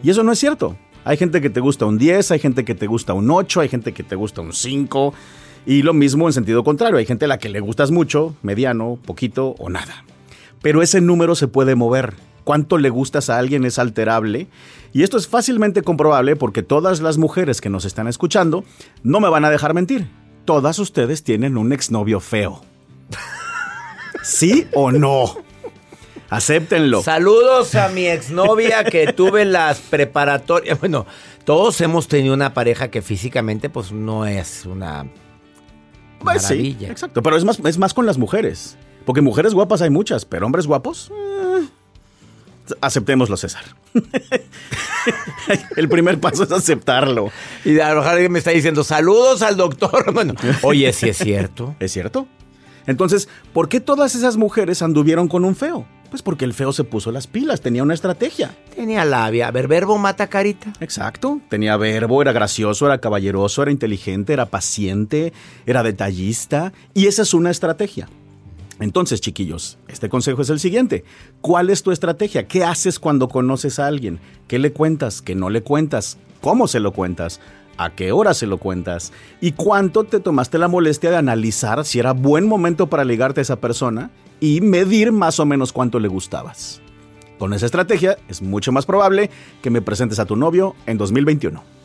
Y 0.02 0.10
eso 0.10 0.22
no 0.22 0.32
es 0.32 0.38
cierto. 0.38 0.76
Hay 1.04 1.16
gente 1.16 1.40
que 1.40 1.50
te 1.50 1.60
gusta 1.60 1.86
un 1.86 1.98
10, 1.98 2.32
hay 2.32 2.38
gente 2.40 2.64
que 2.64 2.74
te 2.74 2.88
gusta 2.88 3.12
un 3.12 3.30
8, 3.30 3.60
hay 3.60 3.68
gente 3.68 3.92
que 3.92 4.02
te 4.02 4.16
gusta 4.16 4.40
un 4.40 4.52
5. 4.52 5.14
Y 5.64 5.82
lo 5.82 5.92
mismo 5.94 6.26
en 6.28 6.32
sentido 6.32 6.64
contrario, 6.64 6.98
hay 6.98 7.06
gente 7.06 7.26
a 7.26 7.28
la 7.28 7.38
que 7.38 7.48
le 7.48 7.60
gustas 7.60 7.92
mucho, 7.92 8.34
mediano, 8.42 8.98
poquito 9.04 9.54
o 9.58 9.70
nada. 9.70 10.04
Pero 10.66 10.82
ese 10.82 11.00
número 11.00 11.36
se 11.36 11.46
puede 11.46 11.76
mover. 11.76 12.14
Cuánto 12.42 12.76
le 12.76 12.90
gustas 12.90 13.30
a 13.30 13.38
alguien 13.38 13.64
es 13.64 13.78
alterable. 13.78 14.48
Y 14.92 15.04
esto 15.04 15.16
es 15.16 15.28
fácilmente 15.28 15.82
comprobable 15.82 16.34
porque 16.34 16.64
todas 16.64 17.00
las 17.00 17.18
mujeres 17.18 17.60
que 17.60 17.70
nos 17.70 17.84
están 17.84 18.08
escuchando 18.08 18.64
no 19.04 19.20
me 19.20 19.28
van 19.28 19.44
a 19.44 19.50
dejar 19.50 19.74
mentir. 19.74 20.08
Todas 20.44 20.80
ustedes 20.80 21.22
tienen 21.22 21.56
un 21.56 21.72
exnovio 21.72 22.18
feo. 22.18 22.62
¿Sí 24.24 24.66
o 24.74 24.90
no? 24.90 25.36
Acéptenlo. 26.30 27.00
Saludos 27.00 27.76
a 27.76 27.88
mi 27.90 28.06
exnovia 28.06 28.82
que 28.82 29.12
tuve 29.12 29.44
las 29.44 29.78
preparatorias. 29.78 30.80
Bueno, 30.80 31.06
todos 31.44 31.80
hemos 31.80 32.08
tenido 32.08 32.34
una 32.34 32.54
pareja 32.54 32.88
que 32.90 33.02
físicamente 33.02 33.70
pues 33.70 33.92
no 33.92 34.26
es 34.26 34.66
una 34.66 35.06
Pues 36.18 36.42
sí, 36.42 36.54
maravilla. 36.54 36.88
exacto. 36.90 37.22
Pero 37.22 37.36
es 37.36 37.44
más, 37.44 37.60
es 37.60 37.78
más 37.78 37.94
con 37.94 38.04
las 38.04 38.18
mujeres. 38.18 38.76
Porque 39.06 39.22
mujeres 39.22 39.54
guapas 39.54 39.80
hay 39.80 39.88
muchas, 39.90 40.26
pero 40.26 40.44
hombres 40.44 40.66
guapos. 40.66 41.10
eh, 41.10 41.66
aceptémoslo, 42.80 43.36
César. 43.36 43.62
El 45.76 45.88
primer 45.88 46.18
paso 46.20 46.42
es 46.42 46.52
aceptarlo. 46.52 47.30
Y 47.64 47.78
a 47.78 47.90
lo 47.90 48.00
mejor 48.00 48.12
alguien 48.14 48.32
me 48.32 48.40
está 48.40 48.50
diciendo 48.50 48.84
saludos 48.84 49.42
al 49.42 49.56
doctor. 49.56 50.04
Bueno, 50.12 50.34
oye, 50.62 50.92
sí 50.92 51.08
es 51.08 51.18
cierto. 51.18 51.74
¿Es 51.80 51.92
cierto? 51.92 52.26
Entonces, 52.86 53.28
¿por 53.52 53.68
qué 53.68 53.80
todas 53.80 54.14
esas 54.14 54.36
mujeres 54.36 54.82
anduvieron 54.82 55.28
con 55.28 55.44
un 55.44 55.54
feo? 55.56 55.86
Pues 56.10 56.22
porque 56.22 56.44
el 56.44 56.54
feo 56.54 56.72
se 56.72 56.84
puso 56.84 57.10
las 57.10 57.26
pilas, 57.26 57.60
tenía 57.60 57.82
una 57.82 57.94
estrategia. 57.94 58.56
Tenía 58.74 59.04
labia. 59.04 59.48
A 59.48 59.50
ver, 59.50 59.66
verbo 59.68 59.98
mata 59.98 60.28
carita. 60.28 60.72
Exacto. 60.80 61.40
Tenía 61.48 61.76
verbo, 61.76 62.22
era 62.22 62.32
gracioso, 62.32 62.86
era 62.86 62.98
caballeroso, 62.98 63.62
era 63.62 63.72
inteligente, 63.72 64.32
era 64.32 64.46
paciente, 64.46 65.32
era 65.66 65.82
detallista. 65.82 66.72
Y 66.94 67.06
esa 67.06 67.22
es 67.22 67.34
una 67.34 67.50
estrategia. 67.50 68.08
Entonces, 68.78 69.20
chiquillos, 69.20 69.78
este 69.88 70.08
consejo 70.08 70.42
es 70.42 70.50
el 70.50 70.60
siguiente. 70.60 71.04
¿Cuál 71.40 71.70
es 71.70 71.82
tu 71.82 71.92
estrategia? 71.92 72.46
¿Qué 72.46 72.62
haces 72.62 72.98
cuando 72.98 73.28
conoces 73.28 73.78
a 73.78 73.86
alguien? 73.86 74.20
¿Qué 74.48 74.58
le 74.58 74.72
cuentas? 74.72 75.22
¿Qué 75.22 75.34
no 75.34 75.48
le 75.48 75.62
cuentas? 75.62 76.18
¿Cómo 76.42 76.68
se 76.68 76.80
lo 76.80 76.92
cuentas? 76.92 77.40
¿A 77.78 77.90
qué 77.90 78.12
hora 78.12 78.34
se 78.34 78.46
lo 78.46 78.58
cuentas? 78.58 79.12
¿Y 79.40 79.52
cuánto 79.52 80.04
te 80.04 80.20
tomaste 80.20 80.58
la 80.58 80.68
molestia 80.68 81.10
de 81.10 81.16
analizar 81.16 81.84
si 81.84 81.98
era 81.98 82.12
buen 82.12 82.46
momento 82.46 82.86
para 82.88 83.04
ligarte 83.04 83.40
a 83.40 83.42
esa 83.42 83.56
persona 83.56 84.10
y 84.40 84.60
medir 84.60 85.12
más 85.12 85.40
o 85.40 85.46
menos 85.46 85.72
cuánto 85.72 85.98
le 85.98 86.08
gustabas? 86.08 86.80
Con 87.38 87.52
esa 87.52 87.66
estrategia 87.66 88.16
es 88.28 88.40
mucho 88.40 88.72
más 88.72 88.86
probable 88.86 89.30
que 89.62 89.70
me 89.70 89.82
presentes 89.82 90.18
a 90.18 90.24
tu 90.24 90.36
novio 90.36 90.74
en 90.86 90.96
2021. 90.96 91.75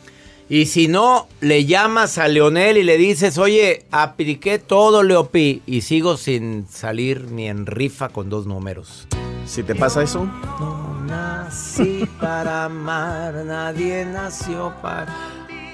Y 0.54 0.66
si 0.66 0.86
no, 0.86 1.28
le 1.40 1.64
llamas 1.64 2.18
a 2.18 2.28
Leonel 2.28 2.76
y 2.76 2.82
le 2.82 2.98
dices, 2.98 3.38
oye, 3.38 3.86
apliqué 3.90 4.58
todo, 4.58 5.02
Leopi, 5.02 5.62
y 5.64 5.80
sigo 5.80 6.18
sin 6.18 6.66
salir 6.68 7.30
ni 7.30 7.48
en 7.48 7.64
rifa 7.64 8.10
con 8.10 8.28
dos 8.28 8.44
números. 8.46 9.08
Si 9.46 9.62
te 9.62 9.74
pasa 9.74 10.02
eso, 10.02 10.26
No 10.60 11.00
nací 11.06 12.06
para 12.20 12.66
amar, 12.66 13.32
nadie 13.46 14.04
nació 14.04 14.74
para... 14.82 15.06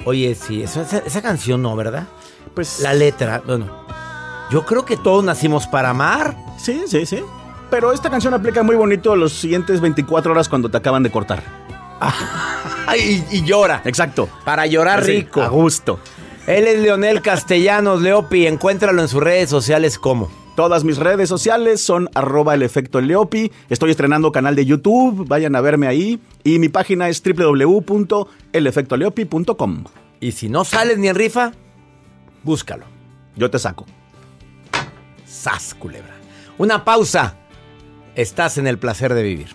Oye, 0.04 0.36
sí, 0.36 0.62
eso- 0.62 0.82
esa, 0.82 0.98
esa 0.98 1.22
canción 1.22 1.60
no, 1.60 1.74
¿verdad? 1.74 2.06
Pues... 2.54 2.78
La 2.78 2.94
letra, 2.94 3.42
bueno, 3.44 3.66
yo 4.52 4.64
creo 4.64 4.84
que 4.84 4.96
todos 4.96 5.24
nacimos 5.24 5.66
para 5.66 5.90
amar. 5.90 6.36
Sí, 6.56 6.82
sí, 6.86 7.04
sí. 7.04 7.18
Pero 7.68 7.92
esta 7.92 8.10
canción 8.10 8.32
aplica 8.32 8.62
muy 8.62 8.76
bonito 8.76 9.16
los 9.16 9.32
siguientes 9.32 9.80
24 9.80 10.30
horas 10.30 10.48
cuando 10.48 10.70
te 10.70 10.76
acaban 10.76 11.02
de 11.02 11.10
cortar. 11.10 11.42
y, 12.96 13.22
y 13.36 13.44
llora. 13.44 13.82
Exacto. 13.84 14.28
Para 14.44 14.66
llorar 14.66 15.00
Así, 15.00 15.18
rico. 15.18 15.42
A 15.42 15.48
gusto. 15.48 16.00
Él 16.46 16.66
es 16.66 16.80
Leonel 16.80 17.20
Castellanos, 17.20 18.00
Leopi. 18.00 18.46
Encuéntralo 18.46 19.02
en 19.02 19.08
sus 19.08 19.22
redes 19.22 19.50
sociales 19.50 19.98
como. 19.98 20.30
Todas 20.56 20.82
mis 20.82 20.96
redes 20.96 21.28
sociales 21.28 21.80
son 21.80 22.08
arroba 22.14 22.54
el 22.54 22.62
efecto 22.62 23.00
Leopi. 23.00 23.52
Estoy 23.68 23.92
estrenando 23.92 24.32
canal 24.32 24.56
de 24.56 24.66
YouTube, 24.66 25.24
vayan 25.28 25.54
a 25.54 25.60
verme 25.60 25.86
ahí. 25.86 26.18
Y 26.42 26.58
mi 26.58 26.68
página 26.68 27.08
es 27.08 27.22
www.elefectoleopi.com. 27.22 29.84
Y 30.20 30.32
si 30.32 30.48
no 30.48 30.64
sales 30.64 30.98
ni 30.98 31.06
en 31.06 31.14
rifa, 31.14 31.52
búscalo. 32.42 32.86
Yo 33.36 33.48
te 33.50 33.60
saco. 33.60 33.86
Sas, 35.24 35.74
culebra. 35.74 36.16
Una 36.58 36.84
pausa. 36.84 37.36
Estás 38.16 38.58
en 38.58 38.66
el 38.66 38.78
placer 38.78 39.14
de 39.14 39.22
vivir. 39.22 39.54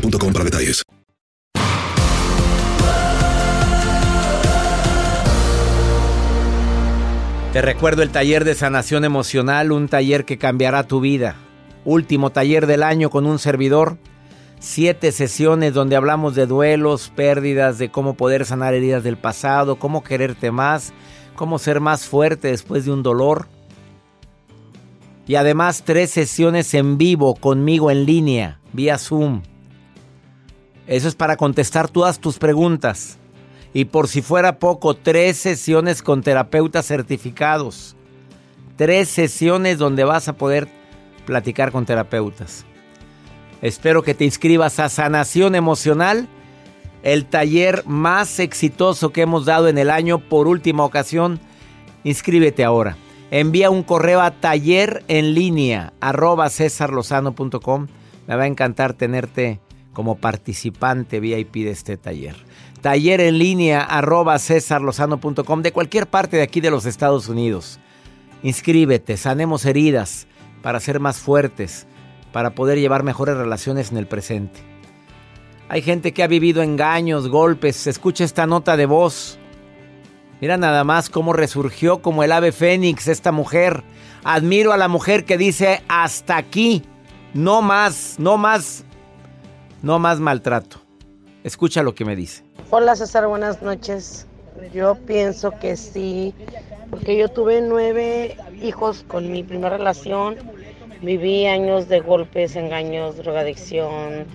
para 0.00 0.44
detalles. 0.44 0.82
Te 7.52 7.60
recuerdo 7.60 8.02
el 8.02 8.10
taller 8.10 8.44
de 8.44 8.54
sanación 8.54 9.04
emocional, 9.04 9.72
un 9.72 9.88
taller 9.88 10.24
que 10.24 10.38
cambiará 10.38 10.84
tu 10.84 11.00
vida. 11.00 11.36
Último 11.84 12.30
taller 12.30 12.66
del 12.66 12.82
año 12.82 13.10
con 13.10 13.26
un 13.26 13.38
servidor. 13.38 13.98
Siete 14.58 15.12
sesiones 15.12 15.74
donde 15.74 15.96
hablamos 15.96 16.34
de 16.34 16.46
duelos, 16.46 17.12
pérdidas, 17.14 17.76
de 17.78 17.90
cómo 17.90 18.14
poder 18.14 18.46
sanar 18.46 18.72
heridas 18.72 19.04
del 19.04 19.18
pasado, 19.18 19.76
cómo 19.76 20.02
quererte 20.02 20.50
más, 20.50 20.94
cómo 21.34 21.58
ser 21.58 21.80
más 21.80 22.06
fuerte 22.06 22.48
después 22.48 22.86
de 22.86 22.92
un 22.92 23.02
dolor. 23.02 23.48
Y 25.26 25.34
además 25.34 25.82
tres 25.84 26.10
sesiones 26.10 26.72
en 26.72 26.96
vivo 26.96 27.34
conmigo 27.34 27.90
en 27.90 28.06
línea, 28.06 28.60
vía 28.72 28.96
Zoom. 28.96 29.42
Eso 30.86 31.08
es 31.08 31.14
para 31.14 31.36
contestar 31.36 31.88
todas 31.88 32.18
tus 32.18 32.38
preguntas. 32.38 33.18
Y 33.72 33.86
por 33.86 34.08
si 34.08 34.20
fuera 34.20 34.58
poco, 34.58 34.94
tres 34.94 35.38
sesiones 35.38 36.02
con 36.02 36.22
terapeutas 36.22 36.86
certificados. 36.86 37.96
Tres 38.76 39.08
sesiones 39.08 39.78
donde 39.78 40.04
vas 40.04 40.28
a 40.28 40.34
poder 40.34 40.68
platicar 41.24 41.72
con 41.72 41.86
terapeutas. 41.86 42.64
Espero 43.62 44.02
que 44.02 44.14
te 44.14 44.24
inscribas 44.24 44.80
a 44.80 44.88
Sanación 44.88 45.54
Emocional, 45.54 46.28
el 47.02 47.26
taller 47.26 47.84
más 47.86 48.40
exitoso 48.40 49.10
que 49.10 49.22
hemos 49.22 49.44
dado 49.44 49.68
en 49.68 49.78
el 49.78 49.88
año 49.88 50.18
por 50.18 50.48
última 50.48 50.84
ocasión. 50.84 51.40
Inscríbete 52.04 52.64
ahora. 52.64 52.96
Envía 53.30 53.70
un 53.70 53.82
correo 53.82 54.20
a 54.20 54.32
taller 54.32 55.04
en 55.08 55.34
línea 55.34 55.92
arroba. 56.00 56.50
Me 58.26 58.36
va 58.36 58.42
a 58.42 58.46
encantar 58.46 58.94
tenerte 58.94 59.60
como 59.92 60.16
participante 60.16 61.20
VIP 61.20 61.54
de 61.54 61.70
este 61.70 61.96
taller. 61.96 62.36
Taller 62.80 63.20
en 63.20 63.38
línea 63.38 63.82
arroba 63.82 64.38
cesarlozano.com 64.38 65.62
de 65.62 65.72
cualquier 65.72 66.08
parte 66.08 66.36
de 66.36 66.42
aquí 66.42 66.60
de 66.60 66.70
los 66.70 66.86
Estados 66.86 67.28
Unidos. 67.28 67.78
Inscríbete, 68.42 69.16
sanemos 69.16 69.64
heridas 69.64 70.26
para 70.62 70.80
ser 70.80 70.98
más 70.98 71.18
fuertes, 71.18 71.86
para 72.32 72.54
poder 72.54 72.78
llevar 72.78 73.02
mejores 73.02 73.36
relaciones 73.36 73.92
en 73.92 73.98
el 73.98 74.06
presente. 74.06 74.60
Hay 75.68 75.80
gente 75.80 76.12
que 76.12 76.22
ha 76.22 76.26
vivido 76.26 76.62
engaños, 76.62 77.28
golpes. 77.28 77.86
Escucha 77.86 78.24
esta 78.24 78.46
nota 78.46 78.76
de 78.76 78.86
voz. 78.86 79.38
Mira 80.40 80.56
nada 80.56 80.84
más 80.84 81.08
cómo 81.08 81.32
resurgió 81.32 82.02
como 82.02 82.24
el 82.24 82.32
ave 82.32 82.52
fénix 82.52 83.08
esta 83.08 83.32
mujer. 83.32 83.84
Admiro 84.24 84.72
a 84.72 84.76
la 84.76 84.88
mujer 84.88 85.24
que 85.24 85.38
dice 85.38 85.82
hasta 85.88 86.36
aquí. 86.36 86.82
No 87.32 87.62
más, 87.62 88.16
no 88.18 88.36
más, 88.36 88.84
no 89.82 89.98
más 89.98 90.20
maltrato. 90.20 90.80
Escucha 91.44 91.82
lo 91.82 91.94
que 91.94 92.04
me 92.04 92.16
dice. 92.16 92.44
Hola 92.70 92.94
César, 92.96 93.26
buenas 93.26 93.62
noches. 93.62 94.26
Yo 94.72 94.94
pienso 94.94 95.50
que 95.58 95.76
sí, 95.76 96.34
porque 96.90 97.16
yo 97.16 97.28
tuve 97.28 97.60
nueve 97.60 98.36
hijos 98.62 99.04
con 99.08 99.30
mi 99.30 99.42
primera 99.42 99.76
relación. 99.76 100.36
Viví 101.02 101.46
años 101.46 101.88
de 101.88 102.00
golpes, 102.00 102.54
engaños, 102.54 103.16
drogadicción. 103.16 104.26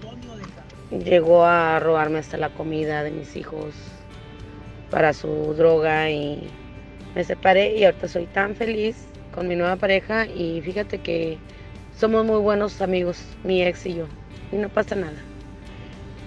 Llegó 0.91 1.45
a 1.45 1.79
robarme 1.79 2.19
hasta 2.19 2.37
la 2.37 2.49
comida 2.49 3.03
de 3.03 3.11
mis 3.11 3.35
hijos 3.37 3.73
para 4.91 5.13
su 5.13 5.53
droga 5.53 6.09
y 6.09 6.49
me 7.15 7.23
separé 7.23 7.77
y 7.77 7.85
ahorita 7.85 8.07
soy 8.07 8.25
tan 8.25 8.55
feliz 8.55 9.07
con 9.33 9.47
mi 9.47 9.55
nueva 9.55 9.75
pareja 9.75 10.25
y 10.25 10.61
fíjate 10.61 10.99
que 10.99 11.37
somos 11.97 12.25
muy 12.25 12.39
buenos 12.39 12.81
amigos, 12.81 13.21
mi 13.43 13.63
ex 13.63 13.85
y 13.85 13.95
yo, 13.95 14.05
y 14.51 14.55
no 14.57 14.69
pasa 14.69 14.95
nada. 14.95 15.17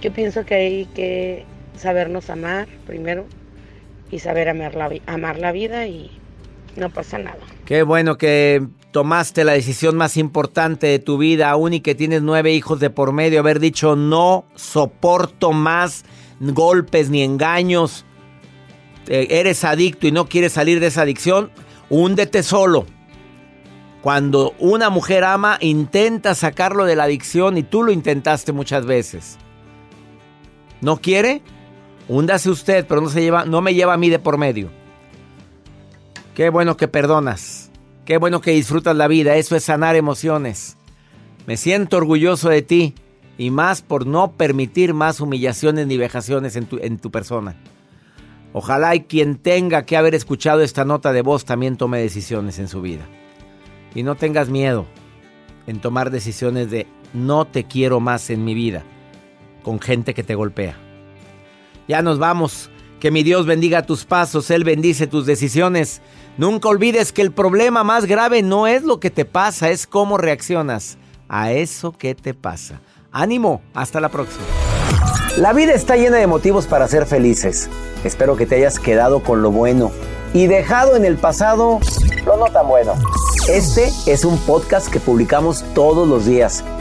Yo 0.00 0.12
pienso 0.12 0.44
que 0.44 0.54
hay 0.54 0.84
que 0.86 1.44
sabernos 1.76 2.30
amar 2.30 2.68
primero 2.86 3.26
y 4.10 4.18
saber 4.18 4.48
amar 4.48 4.74
la, 4.74 4.90
amar 5.06 5.38
la 5.38 5.52
vida 5.52 5.86
y 5.86 6.10
no 6.76 6.90
pasa 6.90 7.18
nada. 7.18 7.38
Qué 7.64 7.82
bueno 7.82 8.16
que 8.16 8.66
tomaste 8.90 9.44
la 9.44 9.52
decisión 9.52 9.96
más 9.96 10.16
importante 10.16 10.86
de 10.86 10.98
tu 10.98 11.18
vida, 11.18 11.50
aún 11.50 11.74
y 11.74 11.80
que 11.80 11.94
tienes 11.94 12.22
nueve 12.22 12.52
hijos 12.52 12.80
de 12.80 12.90
por 12.90 13.12
medio, 13.12 13.40
haber 13.40 13.60
dicho 13.60 13.94
no 13.94 14.46
soporto 14.56 15.52
más 15.52 16.04
golpes 16.40 17.10
ni 17.10 17.22
engaños 17.22 18.04
eres 19.10 19.64
adicto 19.64 20.06
y 20.06 20.12
no 20.12 20.26
quieres 20.26 20.52
salir 20.52 20.80
de 20.80 20.86
esa 20.86 21.02
adicción, 21.02 21.50
húndete 21.88 22.42
solo. 22.42 22.86
Cuando 24.02 24.54
una 24.58 24.88
mujer 24.88 25.24
ama, 25.24 25.58
intenta 25.60 26.34
sacarlo 26.34 26.84
de 26.84 26.96
la 26.96 27.04
adicción 27.04 27.58
y 27.58 27.62
tú 27.62 27.82
lo 27.82 27.92
intentaste 27.92 28.52
muchas 28.52 28.86
veces. 28.86 29.38
¿No 30.80 31.00
quiere? 31.00 31.42
Húndase 32.08 32.50
usted, 32.50 32.86
pero 32.86 33.00
no, 33.00 33.08
se 33.08 33.20
lleva, 33.20 33.44
no 33.44 33.60
me 33.60 33.74
lleva 33.74 33.94
a 33.94 33.96
mí 33.96 34.08
de 34.08 34.18
por 34.18 34.38
medio. 34.38 34.70
Qué 36.34 36.48
bueno 36.48 36.76
que 36.76 36.88
perdonas. 36.88 37.70
Qué 38.04 38.16
bueno 38.16 38.40
que 38.40 38.52
disfrutas 38.52 38.96
la 38.96 39.08
vida. 39.08 39.36
Eso 39.36 39.56
es 39.56 39.64
sanar 39.64 39.94
emociones. 39.94 40.76
Me 41.46 41.56
siento 41.56 41.98
orgulloso 41.98 42.48
de 42.48 42.62
ti 42.62 42.94
y 43.38 43.50
más 43.50 43.82
por 43.82 44.06
no 44.06 44.32
permitir 44.32 44.94
más 44.94 45.20
humillaciones 45.20 45.86
ni 45.86 45.96
vejaciones 45.96 46.56
en 46.56 46.66
tu, 46.66 46.78
en 46.78 46.98
tu 46.98 47.10
persona. 47.10 47.56
Ojalá 48.52 48.94
y 48.96 49.02
quien 49.02 49.36
tenga 49.36 49.84
que 49.84 49.96
haber 49.96 50.14
escuchado 50.14 50.62
esta 50.62 50.84
nota 50.84 51.12
de 51.12 51.22
voz 51.22 51.44
también 51.44 51.76
tome 51.76 52.00
decisiones 52.00 52.58
en 52.58 52.68
su 52.68 52.82
vida. 52.82 53.06
Y 53.94 54.02
no 54.02 54.16
tengas 54.16 54.48
miedo 54.48 54.86
en 55.66 55.80
tomar 55.80 56.10
decisiones 56.10 56.70
de 56.70 56.88
no 57.12 57.46
te 57.46 57.64
quiero 57.64 58.00
más 58.00 58.30
en 58.30 58.44
mi 58.44 58.54
vida 58.54 58.82
con 59.60 59.80
gente 59.80 60.14
que 60.14 60.22
te 60.22 60.34
golpea. 60.34 60.76
Ya 61.88 62.02
nos 62.02 62.18
vamos. 62.18 62.70
Que 63.00 63.10
mi 63.10 63.22
Dios 63.22 63.46
bendiga 63.46 63.86
tus 63.86 64.04
pasos, 64.04 64.50
Él 64.50 64.62
bendice 64.62 65.06
tus 65.06 65.24
decisiones. 65.24 66.02
Nunca 66.36 66.68
olvides 66.68 67.12
que 67.12 67.22
el 67.22 67.32
problema 67.32 67.82
más 67.82 68.04
grave 68.04 68.42
no 68.42 68.66
es 68.66 68.82
lo 68.82 69.00
que 69.00 69.10
te 69.10 69.24
pasa, 69.24 69.70
es 69.70 69.86
cómo 69.86 70.18
reaccionas 70.18 70.98
a 71.26 71.50
eso 71.52 71.92
que 71.92 72.14
te 72.14 72.34
pasa. 72.34 72.82
Ánimo, 73.10 73.62
hasta 73.72 74.00
la 74.00 74.10
próxima. 74.10 74.44
La 75.38 75.54
vida 75.54 75.72
está 75.72 75.96
llena 75.96 76.18
de 76.18 76.26
motivos 76.26 76.66
para 76.66 76.88
ser 76.88 77.06
felices. 77.06 77.70
Espero 78.04 78.36
que 78.36 78.44
te 78.44 78.56
hayas 78.56 78.78
quedado 78.78 79.22
con 79.22 79.40
lo 79.40 79.50
bueno 79.50 79.90
y 80.34 80.46
dejado 80.46 80.96
en 80.96 81.04
el 81.04 81.16
pasado 81.16 81.80
lo 82.26 82.36
no 82.36 82.46
tan 82.52 82.68
bueno. 82.68 82.94
Este 83.48 83.90
es 84.06 84.24
un 84.24 84.38
podcast 84.38 84.88
que 84.88 85.00
publicamos 85.00 85.64
todos 85.74 86.06
los 86.06 86.26
días, 86.26 86.64